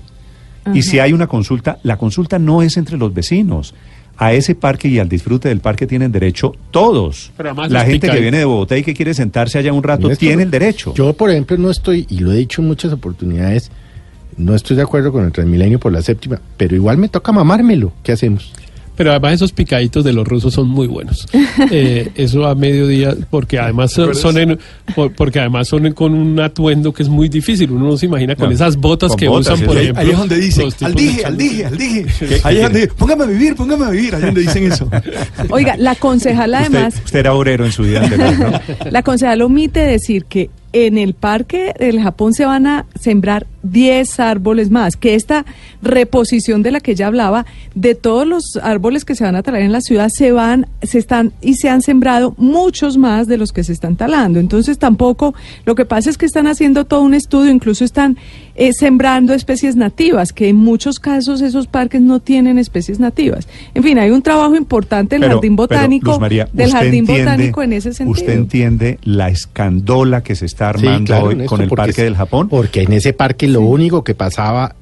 Y 0.74 0.84
si 0.84 1.00
hay 1.00 1.12
una 1.12 1.27
consulta, 1.27 1.79
la 1.84 1.98
consulta 1.98 2.39
no 2.39 2.62
es 2.62 2.77
entre 2.77 2.96
los 2.96 3.13
vecinos. 3.13 3.75
A 4.17 4.34
ese 4.34 4.53
parque 4.55 4.88
y 4.88 5.00
al 5.00 5.10
disfrute 5.10 5.50
del 5.50 5.60
parque 5.60 5.88
tienen 5.88 6.12
derecho 6.12 6.53
todos. 6.72 7.32
La 7.70 7.86
gente 7.86 8.10
que 8.10 8.20
viene 8.20 8.38
de 8.38 8.46
Bogotá 8.46 8.77
y 8.77 8.84
que 8.84 8.93
quiere 8.93 9.13
sentarse 9.13 9.58
allá 9.58 9.74
un 9.74 9.84
rato 9.84 10.10
tiene 10.15 10.43
el 10.43 10.51
derecho. 10.51 10.93
Yo, 10.93 11.13
por 11.13 11.32
ejemplo, 11.32 11.58
no 11.58 11.70
estoy, 11.70 12.05
y 12.10 12.20
lo 12.20 12.32
he 12.32 12.38
dicho 12.38 12.62
en 12.62 12.67
muchas 12.67 12.93
oportunidades, 12.93 13.72
no 14.38 14.55
estoy 14.55 14.75
de 14.77 14.84
acuerdo 14.84 15.12
con 15.12 15.25
el 15.25 15.32
Transmilenio 15.32 15.79
por 15.79 15.91
la 15.91 16.01
séptima, 16.01 16.39
pero 16.58 16.75
igual 16.75 16.98
me 16.98 17.10
toca 17.10 17.32
mamármelo. 17.32 17.91
¿Qué 18.03 18.12
hacemos? 18.12 18.51
Pero 18.95 19.12
además 19.12 19.33
esos 19.33 19.51
picaditos 19.51 20.03
de 20.03 20.13
los 20.13 20.27
rusos 20.27 20.53
son 20.53 20.67
muy 20.67 20.88
buenos. 20.88 21.27
Eh, 21.71 22.09
eso 22.15 22.45
a 22.45 22.55
mediodía, 22.55 23.15
porque 23.29 23.57
además 23.57 23.91
son, 23.91 24.38
en, 24.38 24.59
porque 25.15 25.39
además 25.39 25.67
son 25.67 25.93
con 25.93 26.13
un 26.13 26.39
atuendo 26.39 26.93
que 26.93 27.03
es 27.03 27.09
muy 27.09 27.29
difícil. 27.29 27.71
Uno 27.71 27.88
no 27.88 27.97
se 27.97 28.05
imagina 28.07 28.35
con 28.35 28.51
esas 28.51 28.75
botas 28.75 29.15
que 29.15 29.29
usan, 29.29 29.59
por 29.62 29.77
ejemplo. 29.77 30.01
Ahí 30.01 30.09
es 30.09 30.17
donde 30.17 30.38
dicen, 30.38 30.69
al 30.81 30.93
dije, 30.93 31.25
al 31.25 31.38
dije, 31.38 31.65
al 31.65 31.77
dije. 31.77 32.05
Ahí 32.43 32.57
es 32.57 32.63
donde, 32.63 32.88
póngame 32.88 33.23
a 33.23 33.27
vivir, 33.27 33.55
póngame 33.55 33.85
a 33.85 33.89
vivir. 33.89 34.15
Ahí 34.15 34.21
es 34.21 34.25
donde 34.25 34.41
dicen 34.41 34.71
eso. 34.71 34.89
Oiga, 35.50 35.77
la 35.77 35.95
concejala 35.95 36.59
además... 36.59 36.95
Usted, 37.05 37.19
era 37.19 37.33
obrero 37.33 37.65
en 37.65 37.71
su 37.71 37.83
vida 37.83 38.03
anterior, 38.03 38.38
¿no? 38.38 38.51
La 38.91 39.03
concejala 39.03 39.45
omite 39.45 39.79
decir 39.79 40.25
que 40.25 40.50
en 40.73 40.97
el 40.97 41.13
parque 41.13 41.73
del 41.79 42.01
Japón 42.01 42.33
se 42.33 42.45
van 42.45 42.67
a 42.67 42.85
sembrar 43.00 43.47
10 43.63 44.20
árboles 44.20 44.70
más, 44.70 44.96
que 44.96 45.15
esta 45.15 45.46
reposición 45.82 46.63
de 46.63 46.72
la 46.72 46.79
que 46.79 46.96
ya 46.96 47.08
hablaba, 47.08 47.46
de 47.75 47.96
todos 47.96 48.27
los 48.27 48.60
árboles 48.62 49.05
que 49.05 49.15
se 49.15 49.24
van 49.24 49.36
a 49.36 49.43
traer 49.43 49.63
en 49.63 49.72
la 49.72 49.82
ciudad, 49.82 50.10
se 50.10 50.32
van, 50.32 50.67
se 50.82 50.98
están 50.98 51.34
y 51.41 51.55
se 51.55 51.70
han 51.70 51.82
sembrado 51.82 52.36
muchos 52.38 52.98
más 52.98 53.27
de 53.27 53.38
los 53.38 53.51
que 53.51 53.63
se 53.63 53.74
están 53.74 53.96
talando. 53.96 54.39
Entonces 54.39 54.77
tampoco, 54.77 55.34
lo 55.65 55.75
que 55.75 55.86
pasa 55.86 56.10
es 56.10 56.17
que 56.17 56.25
están 56.25 56.48
haciendo 56.48 56.86
todo 56.86 57.01
un 57.01 57.13
estudio, 57.13 57.51
incluso 57.51 57.84
están 57.84 58.17
eh, 58.55 58.72
sembrando 58.74 59.34
especies 59.34 59.75
nativas, 59.75 60.34
que 60.34 60.50
en 60.50 60.58
muchos 60.58 61.00
casos 61.00 61.41
esos 61.41 61.67
parques 61.67 62.01
no 62.01 62.20
tienen 62.20 62.58
especies 62.58 63.00
nativas. 63.00 63.48
En 63.74 63.84
fin, 63.84 63.98
hay 63.98 64.12
un 64.12 64.22
trabajo 64.22 64.55
importante 64.55 65.17
del 65.17 65.29
jardín 65.29 65.55
botánico, 65.55 66.20
del 66.53 66.72
jardín 66.72 67.05
botánico 67.05 67.63
en 67.63 67.74
ese 67.74 67.93
sentido. 67.93 68.12
¿Usted 68.12 68.34
entiende 68.34 69.00
la 69.03 69.29
escandola 69.29 70.22
que 70.22 70.36
se 70.36 70.46
está 70.46 70.70
armando 70.70 71.17
hoy 71.24 71.46
con 71.46 71.62
el 71.62 71.70
Parque 71.70 72.03
del 72.03 72.15
Japón. 72.15 72.50
Porque 72.50 72.84
en 72.84 72.93
ese 72.93 73.13
parque 73.13 73.48
lo 73.53 73.62
único 73.62 74.03
que 74.03 74.15
pasaba 74.15 74.75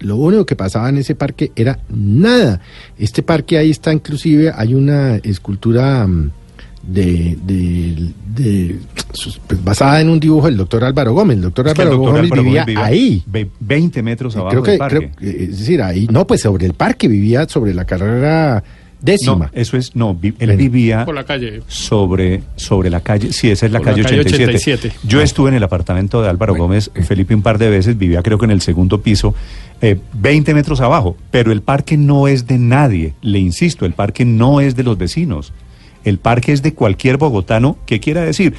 lo 0.00 0.16
único 0.16 0.46
que 0.46 0.54
pasaba 0.54 0.88
en 0.88 0.98
ese 0.98 1.14
parque 1.14 1.50
era 1.56 1.78
nada. 1.88 2.60
Este 2.98 3.22
parque 3.22 3.58
ahí 3.58 3.70
está 3.70 3.92
inclusive, 3.92 4.52
hay 4.54 4.74
una 4.74 5.16
escultura 5.16 6.06
mm, 6.06 6.30
de, 6.82 7.36
de, 7.44 8.78
pues, 9.46 9.64
basada 9.64 10.00
en 10.00 10.08
un 10.08 10.20
dibujo 10.20 10.46
del 10.46 10.56
doctor 10.56 10.84
Álvaro 10.84 11.12
Gómez. 11.14 11.36
El 11.36 11.42
doctor 11.42 11.68
Álvaro 11.68 11.98
Gómez 11.98 12.30
vivía 12.30 12.64
ahí. 12.76 13.24
20 13.60 14.02
metros 14.02 14.36
abajo 14.36 14.62
del 14.62 14.78
parque. 14.78 15.10
es 15.20 15.58
decir, 15.58 15.82
ahí, 15.82 16.06
no, 16.10 16.26
pues 16.26 16.42
sobre 16.42 16.66
el 16.66 16.74
parque, 16.74 17.08
vivía 17.08 17.48
sobre 17.48 17.74
la 17.74 17.84
carrera 17.84 18.62
décima. 19.00 19.46
No, 19.46 19.50
eso 19.52 19.76
es, 19.76 19.94
no, 19.94 20.18
él 20.22 20.56
vivía 20.56 21.04
Por 21.04 21.14
la 21.14 21.24
calle. 21.24 21.62
sobre 21.66 22.42
sobre 22.56 22.90
la 22.90 23.00
calle, 23.00 23.32
sí, 23.32 23.50
esa 23.50 23.66
es 23.66 23.72
la, 23.72 23.80
calle, 23.80 24.02
87. 24.02 24.92
Yo 25.04 25.20
estuve 25.20 25.50
en 25.50 25.56
el 25.56 25.62
apartamento 25.62 26.22
de 26.22 26.28
Álvaro 26.28 26.54
Gómez, 26.54 26.90
Felipe 27.06 27.34
un 27.34 27.42
par 27.42 27.58
de 27.58 27.68
veces, 27.68 27.96
vivía 27.96 28.22
creo 28.22 28.38
que 28.38 28.46
en 28.46 28.50
el 28.50 28.60
segundo 28.60 29.00
piso, 29.00 29.34
eh, 29.80 29.98
20 30.14 30.54
metros 30.54 30.80
abajo, 30.80 31.16
pero 31.30 31.52
el 31.52 31.62
parque 31.62 31.96
no 31.96 32.28
es 32.28 32.46
de 32.46 32.58
nadie, 32.58 33.14
le 33.22 33.38
insisto, 33.38 33.86
el 33.86 33.92
parque 33.92 34.24
no 34.24 34.60
es 34.60 34.76
de 34.76 34.82
los 34.82 34.98
vecinos, 34.98 35.52
el 36.04 36.18
parque 36.18 36.52
es 36.52 36.62
de 36.62 36.74
cualquier 36.74 37.16
bogotano, 37.16 37.78
¿qué 37.86 38.00
quiera 38.00 38.22
decir? 38.22 38.54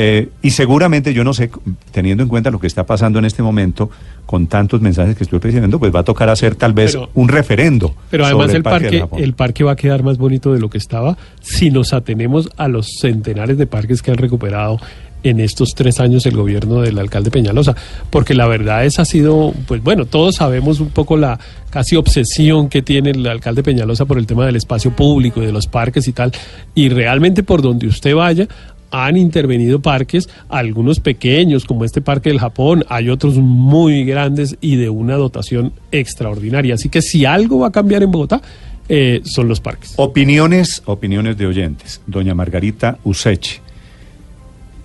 Eh, 0.00 0.28
y 0.42 0.50
seguramente, 0.50 1.12
yo 1.12 1.24
no 1.24 1.34
sé, 1.34 1.50
teniendo 1.90 2.22
en 2.22 2.28
cuenta 2.28 2.52
lo 2.52 2.60
que 2.60 2.68
está 2.68 2.86
pasando 2.86 3.18
en 3.18 3.24
este 3.24 3.42
momento, 3.42 3.90
con 4.26 4.46
tantos 4.46 4.80
mensajes 4.80 5.16
que 5.16 5.24
estoy 5.24 5.40
recibiendo, 5.40 5.80
pues 5.80 5.92
va 5.92 6.00
a 6.00 6.04
tocar 6.04 6.28
hacer 6.28 6.54
tal 6.54 6.72
vez 6.72 6.96
un 7.14 7.26
referendo. 7.26 7.96
Pero 8.08 8.24
además 8.24 8.54
el, 8.54 8.62
parque, 8.62 9.04
el 9.16 9.32
parque 9.32 9.64
va 9.64 9.72
a 9.72 9.76
quedar 9.76 10.04
más 10.04 10.16
bonito 10.16 10.52
de 10.52 10.60
lo 10.60 10.70
que 10.70 10.78
estaba 10.78 11.18
si 11.40 11.72
nos 11.72 11.92
atenemos 11.92 12.48
a 12.56 12.68
los 12.68 12.98
centenares 13.00 13.58
de 13.58 13.66
parques 13.66 14.00
que 14.00 14.12
han 14.12 14.18
recuperado 14.18 14.78
en 15.24 15.40
estos 15.40 15.74
tres 15.74 15.98
años 15.98 16.26
el 16.26 16.36
gobierno 16.36 16.80
del 16.80 16.96
alcalde 16.96 17.32
Peñalosa, 17.32 17.74
porque 18.08 18.34
la 18.34 18.46
verdad 18.46 18.84
es 18.84 19.00
ha 19.00 19.04
sido, 19.04 19.52
pues 19.66 19.82
bueno, 19.82 20.06
todos 20.06 20.36
sabemos 20.36 20.78
un 20.78 20.90
poco 20.90 21.16
la 21.16 21.40
casi 21.70 21.96
obsesión 21.96 22.68
que 22.68 22.82
tiene 22.82 23.10
el 23.10 23.26
alcalde 23.26 23.64
Peñalosa 23.64 24.04
por 24.04 24.18
el 24.18 24.28
tema 24.28 24.46
del 24.46 24.54
espacio 24.54 24.94
público 24.94 25.42
y 25.42 25.46
de 25.46 25.52
los 25.52 25.66
parques 25.66 26.06
y 26.06 26.12
tal, 26.12 26.30
y 26.72 26.88
realmente 26.88 27.42
por 27.42 27.62
donde 27.62 27.88
usted 27.88 28.14
vaya 28.14 28.46
han 28.90 29.16
intervenido 29.16 29.80
parques, 29.80 30.28
algunos 30.48 31.00
pequeños 31.00 31.64
como 31.64 31.84
este 31.84 32.00
parque 32.00 32.30
del 32.30 32.38
Japón, 32.38 32.84
hay 32.88 33.10
otros 33.10 33.36
muy 33.36 34.04
grandes 34.04 34.56
y 34.60 34.76
de 34.76 34.88
una 34.88 35.16
dotación 35.16 35.72
extraordinaria. 35.92 36.74
Así 36.74 36.88
que 36.88 37.02
si 37.02 37.24
algo 37.24 37.60
va 37.60 37.68
a 37.68 37.72
cambiar 37.72 38.02
en 38.02 38.10
Bogotá, 38.10 38.40
eh, 38.88 39.20
son 39.24 39.48
los 39.48 39.60
parques. 39.60 39.92
Opiniones, 39.96 40.82
opiniones 40.86 41.36
de 41.36 41.46
oyentes. 41.46 42.00
Doña 42.06 42.34
Margarita 42.34 42.98
Useche. 43.04 43.60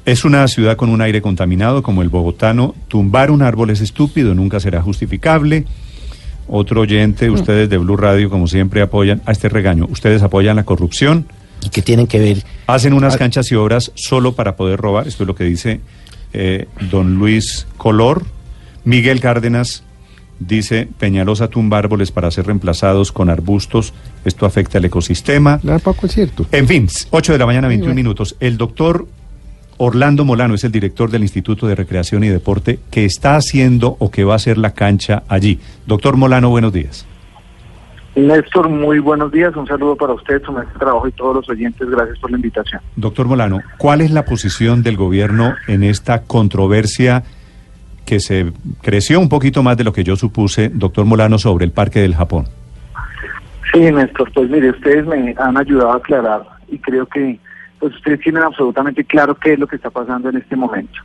Es 0.06 0.26
una 0.26 0.46
ciudad 0.50 0.76
con 0.76 0.90
un 0.90 1.02
aire 1.02 1.22
contaminado 1.22 1.82
como 1.82 2.02
el 2.02 2.10
bogotano. 2.10 2.76
Tumbar 2.90 3.32
un 3.32 3.42
árbol 3.42 3.70
es 3.70 3.80
estúpido, 3.80 4.36
nunca 4.36 4.60
será 4.60 4.82
justificable. 4.82 5.66
Otro 6.50 6.82
oyente, 6.82 7.30
mm. 7.30 7.34
ustedes 7.34 7.70
de 7.70 7.78
Blue 7.78 7.96
Radio, 7.96 8.30
como 8.30 8.48
siempre, 8.48 8.82
apoyan 8.82 9.22
a 9.26 9.32
este 9.32 9.48
regaño. 9.48 9.88
Ustedes 9.90 10.22
apoyan 10.22 10.58
la 10.58 10.66
corrupción 10.66 11.26
y 11.66 11.70
que 11.70 11.82
tienen 11.82 12.08
que 12.08 12.20
ver. 12.20 12.44
Hacen 12.68 12.94
unas 12.94 13.18
canchas 13.18 13.52
y 13.52 13.56
obras 13.56 13.92
solo 13.96 14.34
para 14.34 14.56
poder 14.56 14.80
robar. 14.80 15.08
Esto 15.08 15.24
es 15.24 15.28
lo 15.28 15.36
que 15.36 15.44
dice 15.44 15.82
eh, 16.34 16.68
don 16.90 17.16
Luis 17.16 17.68
Color. 17.78 18.26
Miguel 18.86 19.20
Cárdenas 19.20 19.84
dice 20.40 20.88
Peñalosa 21.00 21.48
tumba 21.48 21.78
árboles 21.78 22.12
para 22.12 22.32
ser 22.32 22.48
reemplazados 22.48 23.12
con 23.12 23.30
arbustos. 23.30 23.94
Esto 24.26 24.46
afecta 24.46 24.78
al 24.78 24.86
ecosistema. 24.86 25.60
Tampoco 25.60 26.06
es 26.08 26.14
cierto. 26.14 26.46
En 26.52 26.68
fin, 26.68 26.88
8 27.12 27.34
de 27.34 27.38
la 27.38 27.46
mañana, 27.46 27.68
21 27.68 27.94
minutos. 27.94 28.36
El 28.40 28.58
doctor 28.58 29.08
Orlando 29.78 30.26
Molano 30.26 30.56
es 30.56 30.64
el 30.64 30.72
director 30.72 31.10
del 31.10 31.24
Instituto 31.24 31.68
de 31.68 31.76
Recreación 31.76 32.24
y 32.24 32.30
Deporte 32.30 32.80
que 32.92 33.06
está 33.06 33.36
haciendo 33.36 33.96
o 34.00 34.12
que 34.12 34.24
va 34.24 34.34
a 34.34 34.36
hacer 34.38 34.58
la 34.58 34.74
cancha 34.74 35.24
allí. 35.28 35.60
Doctor 35.88 36.18
Molano, 36.18 36.50
buenos 36.50 36.74
días. 36.74 37.06
Néstor, 38.16 38.70
muy 38.70 39.00
buenos 39.00 39.32
días. 39.32 39.56
Un 39.56 39.66
saludo 39.66 39.96
para 39.96 40.14
usted, 40.14 40.42
su 40.44 40.52
maestro 40.52 40.80
trabajo 40.80 41.08
y 41.08 41.12
todos 41.14 41.36
los 41.36 41.50
oyentes. 41.50 41.90
Gracias 41.90 42.20
por 42.20 42.30
la 42.30 42.38
invitación. 42.38 42.82
Doctor 42.96 43.28
Molano, 43.28 43.62
¿cuál 43.78 44.02
es 44.02 44.12
la 44.12 44.24
posición 44.24 44.84
del 44.84 44.98
gobierno 44.98 45.56
en 45.68 45.84
esta 45.84 46.24
controversia 46.24 47.24
que 48.06 48.20
se 48.20 48.52
creció 48.82 49.20
un 49.20 49.30
poquito 49.30 49.64
más 49.64 49.78
de 49.78 49.84
lo 49.84 49.94
que 49.94 50.04
yo 50.04 50.16
supuse, 50.16 50.70
doctor 50.70 51.06
Molano, 51.06 51.40
sobre 51.40 51.66
el 51.66 51.72
Parque 51.72 52.02
del 52.02 52.14
Japón? 52.16 52.46
Sí, 53.72 53.80
Néstor, 53.80 54.32
pues 54.32 54.50
mire, 54.50 54.70
ustedes 54.70 55.06
me 55.08 55.34
han 55.38 55.58
ayudado 55.58 55.94
a 55.94 55.96
aclarar 55.96 56.44
y 56.70 56.78
creo 56.78 57.08
que 57.08 57.40
pues 57.80 57.96
ustedes 57.96 58.20
tienen 58.20 58.44
absolutamente 58.44 59.04
claro 59.04 59.36
qué 59.36 59.54
es 59.54 59.60
lo 59.60 59.68
que 59.68 59.78
está 59.78 59.90
pasando 59.90 60.30
en 60.30 60.38
este 60.38 60.56
momento. 60.56 61.00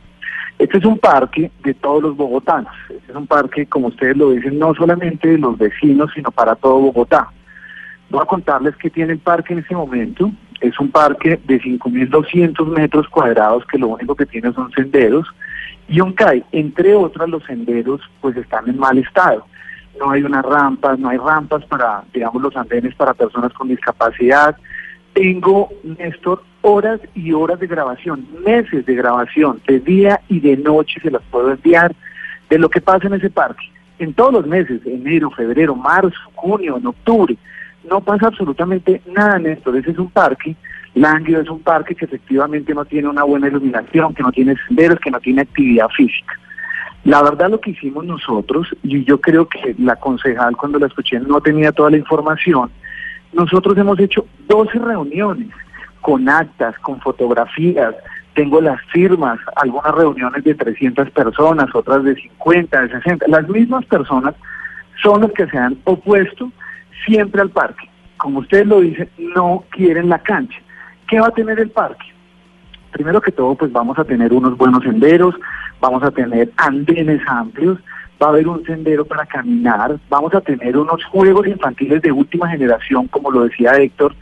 Este 0.59 0.77
es 0.77 0.85
un 0.85 0.99
parque 0.99 1.51
de 1.63 1.73
todos 1.73 2.03
los 2.03 2.15
bogotanos. 2.15 2.73
Es 3.09 3.15
un 3.15 3.25
parque, 3.25 3.65
como 3.65 3.87
ustedes 3.87 4.15
lo 4.15 4.29
dicen, 4.29 4.59
no 4.59 4.75
solamente 4.75 5.29
de 5.29 5.39
los 5.39 5.57
vecinos, 5.57 6.11
sino 6.13 6.29
para 6.29 6.55
todo 6.55 6.79
Bogotá. 6.79 7.27
Voy 8.11 8.21
a 8.21 8.25
contarles 8.25 8.75
que 8.75 8.91
tiene 8.91 9.13
el 9.13 9.19
parque 9.19 9.53
en 9.53 9.59
este 9.59 9.75
momento. 9.75 10.31
Es 10.61 10.79
un 10.79 10.91
parque 10.91 11.39
de 11.43 11.59
5.200 11.59 12.67
metros 12.67 13.07
cuadrados 13.09 13.65
que 13.65 13.79
lo 13.79 13.87
único 13.87 14.15
que 14.15 14.27
tiene 14.27 14.53
son 14.53 14.71
senderos. 14.73 15.27
Y 15.87 15.99
aunque 15.99 16.23
hay, 16.23 16.43
entre 16.51 16.93
otras, 16.93 17.27
los 17.29 17.43
senderos 17.45 17.99
pues 18.21 18.37
están 18.37 18.69
en 18.69 18.77
mal 18.77 18.99
estado. 18.99 19.43
No 19.99 20.11
hay 20.11 20.21
unas 20.21 20.45
rampas, 20.45 20.99
no 20.99 21.09
hay 21.09 21.17
rampas 21.17 21.65
para, 21.65 22.03
digamos, 22.13 22.43
los 22.43 22.55
andenes 22.55 22.93
para 22.93 23.15
personas 23.15 23.51
con 23.53 23.69
discapacidad. 23.69 24.55
Tengo, 25.13 25.69
Néstor, 25.83 26.43
horas 26.61 27.01
y 27.15 27.33
horas 27.33 27.59
de 27.59 27.65
grabación, 27.65 28.27
meses 28.45 28.85
de 28.85 28.93
grabación, 28.93 29.61
de 29.67 29.79
día 29.79 30.21
y 30.29 30.39
de 30.41 30.57
noche 30.57 30.99
se 31.01 31.09
las 31.09 31.23
puedo 31.31 31.51
enviar 31.51 31.95
de 32.49 32.57
lo 32.57 32.69
que 32.69 32.81
pasa 32.81 33.07
en 33.07 33.13
ese 33.13 33.29
parque. 33.29 33.65
En 33.99 34.13
todos 34.13 34.33
los 34.33 34.47
meses, 34.47 34.81
enero, 34.85 35.29
febrero, 35.31 35.75
marzo, 35.75 36.17
junio, 36.35 36.77
en 36.77 36.87
octubre, 36.87 37.37
No 37.89 38.01
pasa 38.01 38.27
absolutamente 38.27 39.01
nada, 39.05 39.39
Néstor. 39.39 39.77
Ese 39.77 39.91
es 39.91 39.97
un 39.97 40.09
parque, 40.11 40.55
Lánguido 40.95 41.41
es 41.41 41.49
un 41.49 41.61
parque 41.61 41.95
que 41.95 42.05
efectivamente 42.05 42.73
no 42.73 42.83
tiene 42.85 43.07
una 43.07 43.23
buena 43.23 43.47
iluminación, 43.47 44.13
que 44.13 44.23
no 44.23 44.31
tiene 44.31 44.55
senderos, 44.67 44.99
que 44.99 45.11
no 45.11 45.19
tiene 45.19 45.41
actividad 45.41 45.87
física. 45.95 46.33
La 47.05 47.23
verdad 47.23 47.49
lo 47.49 47.61
que 47.61 47.71
hicimos 47.71 48.05
nosotros, 48.05 48.67
y 48.83 49.03
yo 49.05 49.21
creo 49.21 49.47
que 49.47 49.75
la 49.77 49.95
concejal 49.95 50.57
cuando 50.57 50.79
la 50.79 50.87
escuché 50.87 51.19
no 51.19 51.39
tenía 51.39 51.71
toda 51.71 51.91
la 51.91 51.97
información, 51.97 52.69
nosotros 53.31 53.77
hemos 53.77 53.99
hecho 53.99 54.25
12 54.47 54.79
reuniones 54.79 55.49
con 56.01 56.27
actas, 56.27 56.77
con 56.79 56.99
fotografías, 56.99 57.95
tengo 58.39 58.61
las 58.61 58.81
firmas, 58.93 59.37
algunas 59.57 59.93
reuniones 59.93 60.45
de 60.45 60.55
300 60.55 61.09
personas, 61.11 61.75
otras 61.75 62.05
de 62.05 62.15
50, 62.15 62.83
de 62.83 62.89
60. 62.89 63.25
Las 63.27 63.49
mismas 63.49 63.83
personas 63.83 64.33
son 65.03 65.19
las 65.19 65.33
que 65.33 65.45
se 65.47 65.57
han 65.57 65.77
opuesto 65.83 66.49
siempre 67.05 67.41
al 67.41 67.49
parque. 67.49 67.89
Como 68.15 68.39
ustedes 68.39 68.65
lo 68.65 68.79
dicen, 68.79 69.09
no 69.17 69.65
quieren 69.71 70.07
la 70.07 70.19
cancha. 70.19 70.57
¿Qué 71.09 71.19
va 71.19 71.27
a 71.27 71.31
tener 71.31 71.59
el 71.59 71.69
parque? 71.69 72.05
Primero 72.93 73.19
que 73.19 73.33
todo, 73.33 73.55
pues 73.55 73.73
vamos 73.73 73.99
a 73.99 74.05
tener 74.05 74.31
unos 74.31 74.57
buenos 74.57 74.83
senderos, 74.83 75.35
vamos 75.81 76.01
a 76.01 76.11
tener 76.11 76.49
andenes 76.55 77.21
amplios, 77.27 77.77
va 78.23 78.27
a 78.27 78.29
haber 78.29 78.47
un 78.47 78.63
sendero 78.63 79.03
para 79.03 79.25
caminar, 79.25 79.99
vamos 80.07 80.33
a 80.33 80.39
tener 80.39 80.77
unos 80.77 81.03
juegos 81.03 81.45
infantiles 81.45 82.01
de 82.01 82.13
última 82.13 82.47
generación, 82.47 83.07
como 83.07 83.31
lo 83.31 83.43
decía 83.43 83.73
Héctor, 83.73 84.15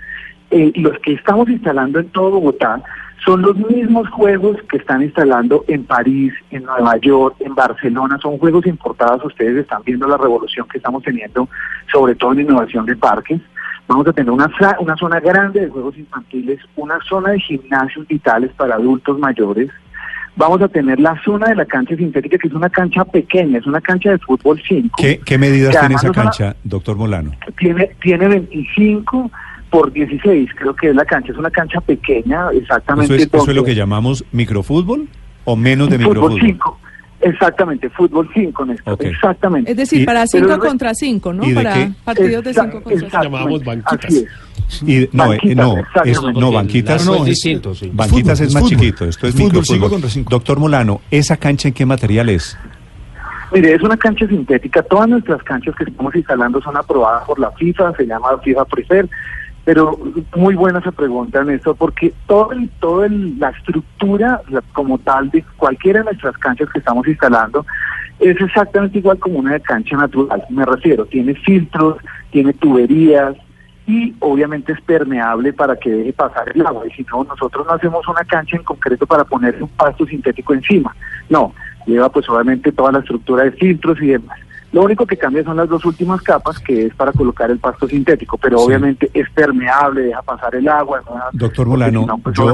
eh, 0.50 0.72
los 0.74 0.98
que 1.02 1.14
estamos 1.14 1.48
instalando 1.50 2.00
en 2.00 2.10
todo 2.10 2.32
Bogotá 2.32 2.82
son 3.26 3.42
los 3.42 3.58
mismos 3.58 4.08
juegos 4.10 4.58
que 4.70 4.78
están 4.78 5.02
instalando 5.02 5.66
en 5.68 5.84
París, 5.84 6.34
en 6.52 6.64
Nueva 6.64 6.98
York, 6.98 7.36
en 7.40 7.56
Barcelona, 7.56 8.18
son 8.22 8.38
juegos 8.38 8.66
importados, 8.66 9.26
ustedes 9.26 9.58
están 9.58 9.82
viendo 9.84 10.08
la 10.08 10.18
revolución 10.18 10.68
que 10.68 10.78
estamos 10.78 11.04
teniendo, 11.04 11.50
sobre 11.92 12.16
todo 12.16 12.34
en 12.34 12.42
innovación 12.42 12.86
de 12.86 12.96
parques. 12.96 13.42
Vamos 13.88 14.08
a 14.08 14.14
tener 14.14 14.32
una, 14.32 14.50
una 14.80 14.96
zona 14.98 15.20
grande 15.20 15.62
de 15.62 15.70
juegos 15.70 15.98
infantiles, 15.98 16.60
una 16.76 17.00
zona 17.08 17.32
de 17.32 17.40
gimnasios 17.40 18.08
vitales 18.08 18.52
para 18.54 18.76
adultos 18.76 19.18
mayores, 19.18 19.70
vamos 20.38 20.62
a 20.62 20.68
tener 20.68 21.00
la 21.00 21.20
zona 21.24 21.48
de 21.48 21.56
la 21.56 21.66
cancha 21.66 21.96
sintética, 21.96 22.38
que 22.38 22.48
es 22.48 22.54
una 22.54 22.70
cancha 22.70 23.04
pequeña, 23.04 23.58
es 23.58 23.66
una 23.66 23.82
cancha 23.82 24.12
de 24.12 24.20
fútbol 24.20 24.62
5. 24.66 25.04
¿Qué, 25.26 25.38
medidas 25.38 25.78
tiene 25.80 25.96
esa 25.96 26.12
cancha, 26.12 26.56
doctor 26.64 26.96
Molano? 26.96 27.32
Tiene, 27.58 27.90
tiene 28.02 28.28
25 28.28 29.32
por 29.70 29.92
16, 29.92 30.50
creo 30.56 30.76
que 30.76 30.90
es 30.90 30.96
la 30.96 31.06
cancha, 31.06 31.32
es 31.32 31.38
una 31.38 31.52
cancha 31.52 31.82
pequeña, 31.82 32.50
exactamente. 32.54 33.16
¿Eso 33.16 33.50
es, 33.50 33.56
lo 33.56 33.64
que 33.64 33.76
llamamos 33.76 34.24
microfútbol 34.32 35.08
o 35.46 35.56
menos 35.56 35.90
de 35.90 35.98
fútbol 36.00 36.34
microfútbol? 36.34 36.42
5. 36.42 36.80
Exactamente, 37.20 37.90
fútbol 37.90 38.30
5, 38.34 38.66
Néstor. 38.66 38.98
Exactamente. 39.00 39.72
Es 39.72 39.78
decir, 39.78 40.06
para 40.06 40.28
5 40.28 40.60
contra 40.60 40.94
5, 40.94 41.34
¿no? 41.34 41.44
Para 41.54 41.92
partidos 42.04 42.44
de 42.44 42.54
5 42.54 42.82
contra 42.84 43.10
5. 43.10 43.24
Llamamos 43.24 43.64
banquitas. 43.64 44.14
Y, 44.86 45.10
no, 45.14 45.34
eh, 45.34 45.40
no, 45.56 45.78
es, 46.04 46.22
no, 46.22 46.52
banquitas 46.52 47.06
no, 47.06 47.16
es 47.16 47.26
distinto. 47.26 47.74
Sí. 47.74 47.90
Banquitas 47.92 48.40
es 48.42 48.54
más 48.54 48.66
chiquito. 48.66 49.06
Esto 49.06 49.28
es 49.28 49.36
fútbol 49.36 49.66
5 49.66 49.90
contra 49.90 50.10
5. 50.10 50.30
Doctor 50.30 50.60
Molano, 50.60 51.02
¿esa 51.10 51.38
cancha 51.38 51.70
en 51.70 51.74
qué 51.74 51.86
material 51.86 52.30
es? 52.30 52.58
Mire, 53.52 53.74
es 53.74 53.82
una 53.82 53.98
cancha 53.98 54.28
sintética. 54.28 54.84
Todas 54.84 55.08
nuestras 55.08 55.42
canchas 55.44 55.74
que 55.76 55.86
estamos 55.86 56.14
instalando 56.16 56.62
son 56.62 56.76
aprobadas 56.78 57.24
por 57.26 57.40
la 57.40 57.52
FIFA, 57.52 57.94
se 57.96 58.06
llama 58.06 58.38
FIFA 58.44 58.66
Prefer. 58.66 59.10
Pero 59.68 60.00
muy 60.34 60.56
buena 60.56 60.80
esa 60.80 60.94
pregunta, 60.94 61.44
Néstor, 61.44 61.76
porque 61.76 62.14
todo 62.26 62.54
el, 62.54 62.70
todo 62.80 63.06
la 63.10 63.50
estructura 63.50 64.42
como 64.72 64.98
tal 64.98 65.30
de 65.30 65.44
cualquiera 65.58 66.00
de 66.00 66.06
nuestras 66.06 66.38
canchas 66.38 66.70
que 66.70 66.80
estamos 66.80 67.06
instalando 67.06 67.66
es 68.18 68.40
exactamente 68.40 69.00
igual 69.00 69.20
como 69.20 69.40
una 69.40 69.60
cancha 69.60 69.98
natural. 69.98 70.42
Me 70.50 70.64
refiero, 70.64 71.06
tiene 71.06 71.36
filtros, 71.36 71.98
tiene 72.32 72.54
tuberías 72.54 73.36
y 73.86 74.16
obviamente 74.22 74.72
es 74.72 74.80
permeable 74.80 75.52
para 75.52 75.76
que 75.76 75.90
deje 75.90 76.14
pasar 76.14 76.50
el 76.56 76.66
agua. 76.66 76.88
Y 76.88 76.92
si 76.92 77.06
no, 77.12 77.26
nosotros 77.26 77.68
no 77.68 77.74
hacemos 77.74 78.08
una 78.08 78.24
cancha 78.24 78.56
en 78.56 78.64
concreto 78.64 79.06
para 79.06 79.26
poner 79.26 79.62
un 79.62 79.68
pasto 79.68 80.06
sintético 80.06 80.54
encima. 80.54 80.96
No, 81.28 81.54
lleva 81.86 82.08
pues 82.08 82.30
obviamente 82.30 82.72
toda 82.72 82.94
la 82.94 83.00
estructura 83.00 83.44
de 83.44 83.52
filtros 83.52 84.02
y 84.02 84.08
demás. 84.08 84.40
Lo 84.72 84.84
único 84.84 85.06
que 85.06 85.16
cambia 85.16 85.44
son 85.44 85.58
las 85.58 85.70
dos 85.70 85.86
últimas 85.86 86.22
capas, 86.22 86.60
que 86.60 86.88
es 86.88 86.94
para 86.94 87.14
colocar 87.14 87.50
el 87.50 87.58
pasto 87.58 87.88
sintético, 87.88 88.38
pero 88.38 88.60
obviamente 88.60 89.10
es 89.14 89.30
permeable, 89.30 90.02
deja 90.02 90.22
pasar 90.22 90.56
el 90.56 90.68
agua. 90.68 91.02
Doctor 91.32 91.68
Molano, 91.68 92.06
pues, 92.22 92.36
yo 92.38 92.54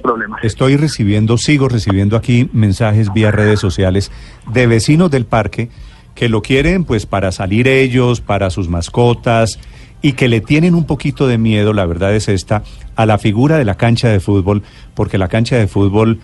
problemas. 0.00 0.44
estoy 0.44 0.76
recibiendo, 0.76 1.36
sigo 1.38 1.68
recibiendo 1.68 2.16
aquí 2.16 2.48
mensajes 2.52 3.12
vía 3.12 3.32
redes 3.32 3.58
sociales 3.58 4.12
de 4.52 4.66
vecinos 4.66 5.10
del 5.10 5.26
parque 5.26 5.70
que 6.14 6.28
lo 6.28 6.42
quieren 6.42 6.84
pues 6.84 7.06
para 7.06 7.32
salir 7.32 7.66
ellos, 7.66 8.20
para 8.20 8.50
sus 8.50 8.68
mascotas 8.68 9.58
y 10.02 10.12
que 10.12 10.28
le 10.28 10.40
tienen 10.40 10.74
un 10.74 10.84
poquito 10.84 11.26
de 11.26 11.38
miedo, 11.38 11.72
la 11.72 11.86
verdad 11.86 12.14
es 12.14 12.28
esta, 12.28 12.62
a 12.96 13.06
la 13.06 13.18
figura 13.18 13.58
de 13.58 13.64
la 13.64 13.76
cancha 13.76 14.08
de 14.08 14.20
fútbol, 14.20 14.62
porque 14.94 15.18
la 15.18 15.28
cancha 15.28 15.56
de 15.56 15.66
fútbol 15.66 16.20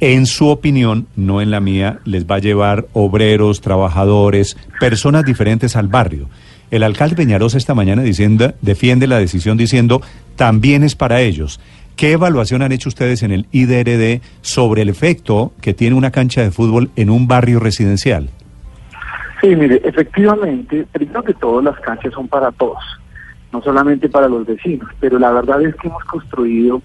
en 0.00 0.26
su 0.26 0.48
opinión, 0.48 1.06
no 1.16 1.40
en 1.40 1.50
la 1.50 1.60
mía, 1.60 1.98
les 2.04 2.26
va 2.26 2.36
a 2.36 2.40
llevar 2.40 2.86
obreros, 2.92 3.60
trabajadores, 3.60 4.56
personas 4.78 5.24
diferentes 5.24 5.74
al 5.76 5.88
barrio. 5.88 6.28
El 6.70 6.82
alcalde 6.82 7.16
Peñarosa 7.16 7.58
esta 7.58 7.74
mañana 7.74 8.02
diciendo, 8.02 8.52
defiende 8.60 9.06
la 9.06 9.18
decisión 9.18 9.56
diciendo, 9.56 10.02
también 10.36 10.84
es 10.84 10.94
para 10.94 11.20
ellos. 11.20 11.60
¿Qué 11.96 12.12
evaluación 12.12 12.62
han 12.62 12.70
hecho 12.70 12.90
ustedes 12.90 13.24
en 13.24 13.32
el 13.32 13.46
IDRD 13.50 14.20
sobre 14.40 14.82
el 14.82 14.88
efecto 14.88 15.52
que 15.60 15.74
tiene 15.74 15.96
una 15.96 16.12
cancha 16.12 16.42
de 16.42 16.52
fútbol 16.52 16.90
en 16.94 17.10
un 17.10 17.26
barrio 17.26 17.58
residencial? 17.58 18.30
Sí, 19.40 19.48
mire, 19.56 19.80
efectivamente, 19.84 20.86
primero 20.92 21.24
que 21.24 21.34
todo 21.34 21.60
las 21.60 21.78
canchas 21.80 22.12
son 22.12 22.28
para 22.28 22.52
todos, 22.52 22.82
no 23.52 23.62
solamente 23.62 24.08
para 24.08 24.28
los 24.28 24.46
vecinos, 24.46 24.88
pero 25.00 25.18
la 25.18 25.32
verdad 25.32 25.62
es 25.62 25.74
que 25.76 25.88
hemos 25.88 26.04
construido 26.04 26.82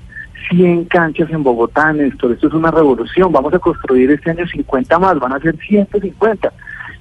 100 0.49 0.85
canchas 0.85 1.29
en 1.29 1.43
Bogotá, 1.43 1.93
Néstor. 1.93 2.31
Esto 2.31 2.47
es 2.47 2.53
una 2.53 2.71
revolución. 2.71 3.31
Vamos 3.31 3.53
a 3.53 3.59
construir 3.59 4.11
este 4.11 4.31
año 4.31 4.47
50 4.47 4.99
más, 4.99 5.19
van 5.19 5.33
a 5.33 5.39
ser 5.39 5.57
150. 5.57 6.51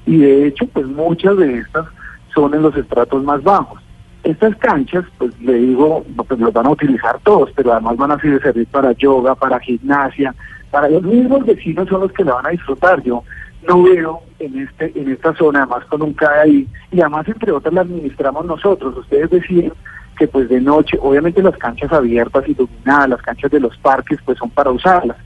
Y 0.06 0.18
de 0.18 0.46
hecho, 0.46 0.66
pues 0.66 0.86
muchas 0.86 1.36
de 1.36 1.58
estas 1.58 1.86
son 2.34 2.54
en 2.54 2.62
los 2.62 2.76
estratos 2.76 3.22
más 3.22 3.42
bajos. 3.42 3.80
Estas 4.24 4.54
canchas, 4.56 5.04
pues 5.18 5.38
le 5.40 5.54
digo, 5.54 6.04
pues 6.28 6.38
los 6.38 6.52
van 6.52 6.66
a 6.66 6.70
utilizar 6.70 7.18
todos, 7.24 7.50
pero 7.56 7.72
además 7.72 7.96
van 7.96 8.12
a 8.12 8.20
servir 8.20 8.66
para 8.68 8.92
yoga, 8.92 9.34
para 9.34 9.58
gimnasia, 9.58 10.34
para 10.70 10.88
los 10.88 11.02
mismos 11.02 11.44
vecinos 11.44 11.88
son 11.88 12.02
los 12.02 12.12
que 12.12 12.24
la 12.24 12.34
van 12.34 12.46
a 12.46 12.50
disfrutar. 12.50 13.02
Yo 13.02 13.24
no 13.68 13.82
veo 13.82 14.20
en 14.38 14.58
este 14.60 14.92
en 14.94 15.10
esta 15.10 15.34
zona, 15.34 15.60
además 15.60 15.84
con 15.86 16.02
un 16.02 16.14
CAE 16.14 16.40
ahí, 16.40 16.68
y 16.90 17.00
además 17.00 17.26
entre 17.28 17.52
otras 17.52 17.74
la 17.74 17.82
administramos 17.82 18.46
nosotros. 18.46 18.96
Ustedes 18.96 19.30
decían 19.30 19.72
pues 20.28 20.48
de 20.48 20.60
noche, 20.60 20.98
obviamente 21.00 21.42
las 21.42 21.56
canchas 21.56 21.92
abiertas, 21.92 22.48
iluminadas, 22.48 23.08
las 23.08 23.22
canchas 23.22 23.50
de 23.50 23.60
los 23.60 23.76
parques, 23.78 24.18
pues 24.24 24.38
son 24.38 24.50
para 24.50 24.70
usarlas. 24.70 25.16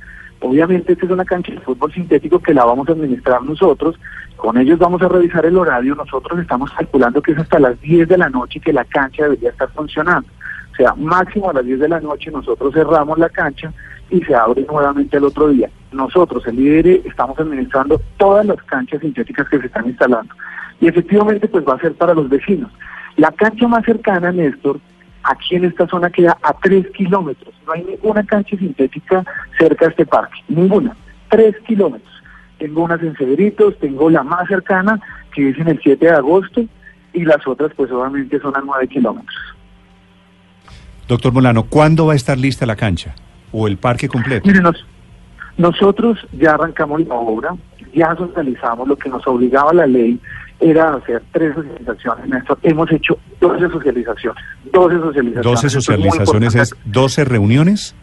Obviamente 0.40 0.92
esta 0.92 1.06
es 1.06 1.12
una 1.12 1.24
cancha 1.24 1.52
de 1.52 1.60
fútbol 1.60 1.92
sintético 1.92 2.38
que 2.38 2.54
la 2.54 2.64
vamos 2.64 2.88
a 2.88 2.92
administrar 2.92 3.42
nosotros, 3.42 3.96
con 4.36 4.58
ellos 4.58 4.78
vamos 4.78 5.00
a 5.02 5.08
revisar 5.08 5.46
el 5.46 5.56
horario, 5.56 5.94
nosotros 5.94 6.38
estamos 6.38 6.70
calculando 6.72 7.22
que 7.22 7.32
es 7.32 7.38
hasta 7.38 7.58
las 7.58 7.80
10 7.80 8.06
de 8.08 8.18
la 8.18 8.28
noche 8.28 8.60
que 8.60 8.72
la 8.72 8.84
cancha 8.84 9.24
debería 9.24 9.50
estar 9.50 9.70
funcionando. 9.70 10.28
O 10.72 10.76
sea, 10.76 10.94
máximo 10.94 11.48
a 11.48 11.54
las 11.54 11.64
10 11.64 11.80
de 11.80 11.88
la 11.88 12.00
noche 12.00 12.30
nosotros 12.30 12.74
cerramos 12.74 13.18
la 13.18 13.30
cancha 13.30 13.72
y 14.10 14.20
se 14.20 14.34
abre 14.34 14.64
nuevamente 14.68 15.16
el 15.16 15.24
otro 15.24 15.48
día. 15.48 15.70
Nosotros, 15.90 16.46
el 16.46 16.56
líder, 16.56 17.00
estamos 17.06 17.38
administrando 17.38 18.00
todas 18.18 18.44
las 18.44 18.62
canchas 18.64 19.00
sintéticas 19.00 19.48
que 19.48 19.58
se 19.58 19.66
están 19.66 19.86
instalando. 19.86 20.34
Y 20.80 20.88
efectivamente, 20.88 21.48
pues 21.48 21.66
va 21.66 21.74
a 21.74 21.80
ser 21.80 21.94
para 21.94 22.12
los 22.12 22.28
vecinos. 22.28 22.70
La 23.16 23.32
cancha 23.32 23.66
más 23.66 23.84
cercana, 23.84 24.30
Néstor, 24.32 24.80
aquí 25.22 25.56
en 25.56 25.64
esta 25.64 25.86
zona 25.86 26.10
queda 26.10 26.36
a 26.42 26.52
tres 26.54 26.86
kilómetros. 26.90 27.54
No 27.66 27.72
hay 27.72 27.84
ninguna 27.84 28.24
cancha 28.24 28.56
sintética 28.56 29.24
cerca 29.58 29.86
de 29.86 29.90
este 29.90 30.06
parque, 30.06 30.38
ninguna. 30.48 30.96
Tres 31.30 31.56
kilómetros. 31.66 32.12
Tengo 32.58 32.84
unas 32.84 33.02
en 33.02 33.14
Cedritos, 33.16 33.78
tengo 33.78 34.08
la 34.08 34.22
más 34.22 34.48
cercana, 34.48 35.00
que 35.34 35.50
es 35.50 35.58
en 35.58 35.68
el 35.68 35.80
7 35.82 36.04
de 36.04 36.12
agosto, 36.12 36.64
y 37.12 37.24
las 37.24 37.46
otras, 37.46 37.72
pues 37.74 37.90
obviamente, 37.90 38.38
son 38.40 38.56
a 38.56 38.60
nueve 38.60 38.88
kilómetros. 38.88 39.36
Doctor 41.08 41.32
Molano, 41.32 41.64
¿cuándo 41.64 42.06
va 42.06 42.12
a 42.12 42.16
estar 42.16 42.38
lista 42.38 42.66
la 42.66 42.76
cancha 42.76 43.14
o 43.52 43.66
el 43.66 43.78
parque 43.78 44.08
completo? 44.08 44.46
Mire, 44.46 44.60
nosotros 45.56 46.18
ya 46.32 46.54
arrancamos 46.54 47.06
la 47.06 47.14
obra, 47.14 47.54
ya 47.94 48.14
socializamos 48.16 48.86
lo 48.86 48.96
que 48.96 49.08
nos 49.08 49.26
obligaba 49.26 49.72
la 49.72 49.86
ley 49.86 50.20
era 50.60 50.94
hacer 50.94 51.22
tres 51.32 51.54
socializaciones. 51.54 52.28
Néstor. 52.28 52.58
Hemos 52.62 52.90
hecho 52.92 53.18
12 53.40 53.68
socializaciones. 53.68 54.42
12 54.72 54.98
socializaciones. 54.98 55.44
12 55.44 55.70
socializaciones 55.70 56.54
es, 56.54 56.74
12 56.84 57.24
reuniones. 57.24 57.94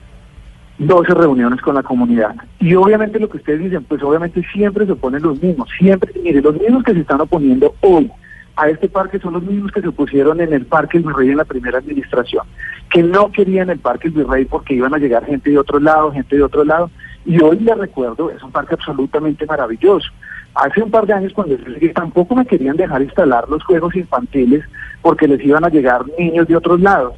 12 0.80 1.14
reuniones 1.14 1.62
con 1.62 1.76
la 1.76 1.84
comunidad. 1.84 2.36
Y 2.60 2.74
obviamente 2.76 3.20
lo 3.20 3.30
que 3.30 3.38
ustedes 3.38 3.60
dicen, 3.60 3.84
pues 3.84 4.02
obviamente 4.02 4.44
siempre 4.54 4.86
se 4.86 4.94
oponen 4.94 5.22
los 5.22 5.42
mismos. 5.42 5.70
Siempre, 5.78 6.12
mire, 6.22 6.42
los 6.42 6.60
mismos 6.60 6.84
que 6.84 6.94
se 6.94 7.02
están 7.02 7.22
oponiendo 7.22 7.76
hoy 7.82 8.12
a 8.56 8.70
este 8.70 8.88
parque 8.88 9.20
son 9.20 9.34
los 9.34 9.44
mismos 9.44 9.72
que 9.72 9.82
se 9.82 9.88
opusieron 9.88 10.40
en 10.42 10.54
el 10.54 10.66
Parque 10.66 10.98
El 10.98 11.04
Virrey 11.04 11.30
en 11.30 11.38
la 11.38 11.46
primera 11.46 11.80
administración, 11.80 12.46
que 12.92 13.02
no 13.02 13.32
querían 13.32 13.70
el 13.70 13.80
Parque 13.80 14.08
El 14.08 14.14
Virrey 14.14 14.46
porque 14.46 14.76
iban 14.76 14.94
a 14.94 15.00
llegar 15.00 15.26
gente 15.26 15.50
de 15.50 15.58
otro 15.58 15.80
lado, 15.80 16.12
gente 16.12 16.36
de 16.36 16.44
otro 16.44 16.64
lado. 16.64 16.90
Y 17.26 17.42
hoy 17.42 17.60
les 17.60 17.78
recuerdo, 17.78 18.30
es 18.30 18.44
un 18.44 18.52
parque 18.52 18.76
absolutamente 18.76 19.46
maravilloso. 19.46 20.10
Hace 20.56 20.84
un 20.84 20.92
par 20.92 21.08
de 21.08 21.14
años 21.14 21.34
cuando 21.34 21.58
tampoco 21.96 22.36
me 22.36 22.46
querían 22.46 22.78
dejar 22.78 23.02
instalar 23.02 23.50
los 23.50 23.64
juegos 23.64 23.96
infantiles 23.96 24.64
porque 25.02 25.28
les 25.28 25.44
iban 25.44 25.64
a 25.64 25.70
llegar 25.70 26.04
niños 26.18 26.48
de 26.48 26.56
otros 26.56 26.80
lados. 26.80 27.16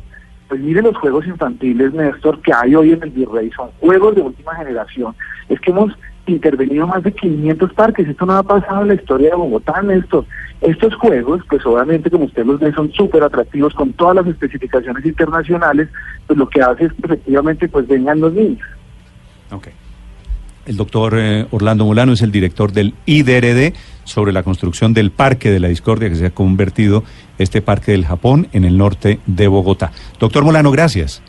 Pues 0.47 0.61
mire 0.61 0.81
los 0.81 0.95
juegos 0.97 1.25
infantiles, 1.25 1.93
Néstor, 1.93 2.41
que 2.41 2.53
hay 2.53 2.75
hoy 2.75 2.93
en 2.93 3.03
el 3.03 3.09
Virrey, 3.09 3.51
son 3.51 3.71
juegos 3.79 4.15
de 4.15 4.21
última 4.21 4.55
generación. 4.55 5.15
Es 5.49 5.59
que 5.59 5.71
hemos 5.71 5.91
intervenido 6.27 6.87
más 6.87 7.03
de 7.03 7.11
500 7.11 7.73
parques, 7.73 8.07
esto 8.07 8.25
no 8.25 8.33
ha 8.33 8.43
pasado 8.43 8.83
en 8.83 8.89
la 8.89 8.93
historia 8.93 9.31
de 9.31 9.35
Bogotá, 9.35 9.81
Néstor. 9.81 10.25
Estos 10.61 10.95
juegos, 10.95 11.41
pues 11.49 11.65
obviamente 11.65 12.09
como 12.09 12.25
usted 12.25 12.45
los 12.45 12.59
ve, 12.59 12.71
son 12.73 12.91
súper 12.93 13.23
atractivos 13.23 13.73
con 13.73 13.91
todas 13.93 14.15
las 14.15 14.27
especificaciones 14.27 15.05
internacionales, 15.05 15.89
pues 16.25 16.39
lo 16.39 16.47
que 16.47 16.61
hace 16.61 16.85
es 16.85 16.93
que 16.93 17.05
efectivamente 17.05 17.67
pues 17.67 17.87
vengan 17.87 18.21
los 18.21 18.33
niños. 18.33 18.67
Ok. 19.51 19.67
El 20.65 20.77
doctor 20.77 21.13
eh, 21.15 21.45
Orlando 21.51 21.85
Molano 21.85 22.13
es 22.13 22.21
el 22.23 22.31
director 22.31 22.71
del 22.71 22.95
IDRD 23.05 23.73
sobre 24.03 24.33
la 24.33 24.41
construcción 24.41 24.93
del 24.93 25.11
Parque 25.11 25.51
de 25.51 25.59
la 25.59 25.67
Discordia 25.67 26.09
que 26.09 26.15
se 26.15 26.25
ha 26.25 26.31
convertido 26.31 27.03
este 27.37 27.61
Parque 27.61 27.91
del 27.91 28.05
Japón 28.05 28.47
en 28.51 28.63
el 28.65 28.77
norte 28.77 29.19
de 29.27 29.47
Bogotá. 29.47 29.91
Doctor 30.19 30.43
Molano, 30.43 30.71
gracias. 30.71 31.21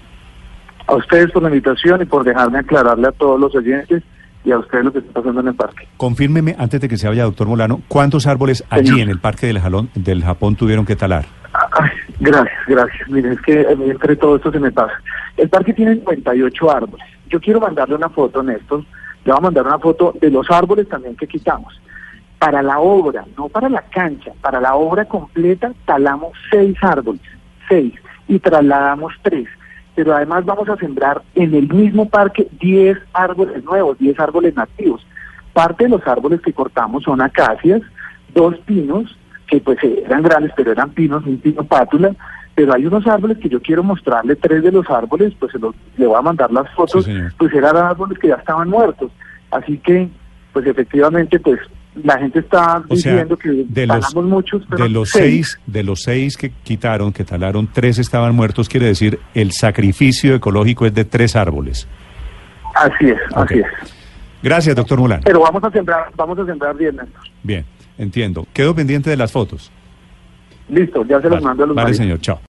A 0.87 0.95
ustedes 0.95 1.31
por 1.33 1.43
la 1.43 1.49
invitación 1.49 2.01
y 2.01 2.07
por 2.07 2.25
dejarme 2.25 2.61
aclararle 2.61 3.09
a 3.09 3.13
todos 3.13 3.39
los 3.39 3.55
oyentes 3.55 4.03
y 4.45 4.53
a 4.53 4.59
ustedes 4.59 4.85
lo 4.85 4.93
que 4.93 5.01
está 5.01 5.13
pasando 5.13 5.41
en 5.41 5.49
el 5.49 5.55
parque. 5.55 5.87
Confírmeme, 5.97 6.55
antes 6.59 6.81
de 6.81 6.89
que 6.89 6.97
se 6.97 7.09
vaya, 7.09 7.25
doctor 7.25 7.49
Molano, 7.49 7.83
¿cuántos 7.89 8.27
árboles 8.27 8.65
allí 8.71 9.01
en 9.01 9.09
el 9.11 9.19
Parque 9.19 9.49
del, 9.49 9.59
Jalón, 9.59 9.91
del 9.95 10.23
Japón 10.23 10.55
tuvieron 10.55 10.87
que 10.87 10.95
talar? 10.95 11.27
Ay, 11.73 11.91
gracias, 12.21 12.59
gracias. 12.69 13.09
Miren, 13.09 13.33
es 13.33 13.41
que 13.41 13.61
entre 13.63 14.17
todo 14.17 14.37
esto 14.37 14.53
se 14.53 14.61
me 14.61 14.71
pasa. 14.71 14.95
El 15.37 15.49
parque 15.49 15.73
tiene 15.73 15.95
58 15.97 16.71
árboles. 16.71 17.07
Yo 17.29 17.41
quiero 17.41 17.61
mandarle 17.61 17.97
una 17.97 18.09
foto, 18.09 18.43
Néstor, 18.43 18.85
le 19.27 19.33
voy 19.33 19.39
a 19.39 19.43
mandar 19.43 19.67
una 19.67 19.79
foto 19.81 20.15
de 20.21 20.31
los 20.31 20.49
árboles 20.51 20.89
también 20.89 21.17
que 21.17 21.27
quitamos. 21.27 21.79
Para 22.39 22.63
la 22.63 22.79
obra, 22.79 23.25
no 23.37 23.49
para 23.49 23.69
la 23.69 23.83
cancha, 23.83 24.33
para 24.41 24.61
la 24.61 24.77
obra 24.77 25.05
completa 25.07 25.73
talamos 25.85 26.33
seis 26.49 26.77
árboles, 26.81 27.23
seis, 27.69 27.93
y 28.29 28.39
trasladamos 28.39 29.13
tres. 29.23 29.49
Pero 29.97 30.15
además 30.15 30.45
vamos 30.45 30.69
a 30.69 30.77
sembrar 30.77 31.23
en 31.35 31.55
el 31.55 31.69
mismo 31.69 32.09
parque 32.09 32.47
diez 32.61 32.99
árboles 33.13 33.65
nuevos, 33.65 33.99
diez 33.99 34.19
árboles 34.21 34.55
nativos. 34.55 35.05
Parte 35.53 35.85
de 35.85 35.91
los 35.91 36.07
árboles 36.07 36.41
que 36.41 36.53
cortamos 36.53 37.03
son 37.03 37.21
acacias, 37.21 37.83
dos 38.33 38.57
pinos, 38.59 39.19
que 39.49 39.59
pues 39.61 39.79
eran 39.83 40.23
grandes, 40.23 40.53
pero 40.55 40.71
eran 40.71 40.91
pinos, 40.91 41.25
un 41.27 41.39
pino 41.39 41.65
pátula, 41.65 42.15
pero 42.57 42.75
hay 42.75 42.87
unos 42.87 43.07
árboles 43.07 43.37
que 43.37 43.51
yo 43.51 43.61
quiero 43.61 43.85
mostrarle, 43.85 44.35
tres 44.35 44.63
de 44.63 44.73
los 44.73 44.89
árboles, 44.89 45.35
pues 45.39 45.53
se 45.53 45.59
los, 45.59 45.75
le 45.99 46.07
voy 46.07 46.17
a 46.17 46.23
mandar 46.23 46.51
las 46.51 46.69
fotos, 46.75 47.07
pues 47.39 47.53
eran 47.53 47.77
árboles 47.77 48.19
que 48.19 48.29
ya 48.29 48.37
estaban 48.37 48.71
muertos. 48.71 49.13
Así 49.51 49.77
que, 49.77 50.09
pues 50.55 50.67
efectivamente, 50.67 51.39
pues 51.39 51.61
la 52.03 52.19
gente 52.19 52.39
está 52.39 52.83
diciendo 52.89 53.37
que 53.37 53.67
de 53.69 53.87
los, 53.87 54.15
muchos, 54.15 54.63
pero 54.71 54.85
de 54.85 54.91
los 54.91 55.11
seis. 55.11 55.61
de 55.67 55.83
los 55.83 56.03
seis 56.03 56.39
que 56.39 56.51
quitaron, 56.51 57.13
que 57.13 57.25
talaron, 57.25 57.69
tres 57.71 57.99
estaban 57.99 58.35
muertos, 58.35 58.71
quiere 58.71 58.87
decir 58.87 59.21
el 59.35 59.53
sacrificio 59.53 60.35
ecológico 60.35 60.87
es 60.87 60.95
de 60.95 61.05
tres 61.05 61.37
árboles. 61.37 61.87
Así 62.75 63.11
es, 63.11 63.19
así 63.35 63.59
es. 63.59 63.67
Gracias, 64.43 64.75
doctor 64.75 64.99
Mulán. 64.99 65.21
Pero 65.25 65.41
vamos 65.41 65.63
a 65.63 65.71
sembrar, 65.71 66.07
vamos 66.17 66.39
a 66.39 66.47
sembrar 66.47 66.75
bien, 66.75 66.99
Bien, 67.43 67.67
entiendo. 67.99 68.47
Quedo 68.55 68.75
pendiente 68.75 69.11
de 69.11 69.19
las 69.19 69.31
fotos. 69.31 69.71
Listo, 70.69 71.05
ya 71.05 71.21
se 71.21 71.29
los 71.29 71.43
mando 71.43 71.65
a 71.65 71.67
los 71.67 71.77
Vale, 71.77 71.95
señor, 71.95 72.21
chao. 72.21 72.41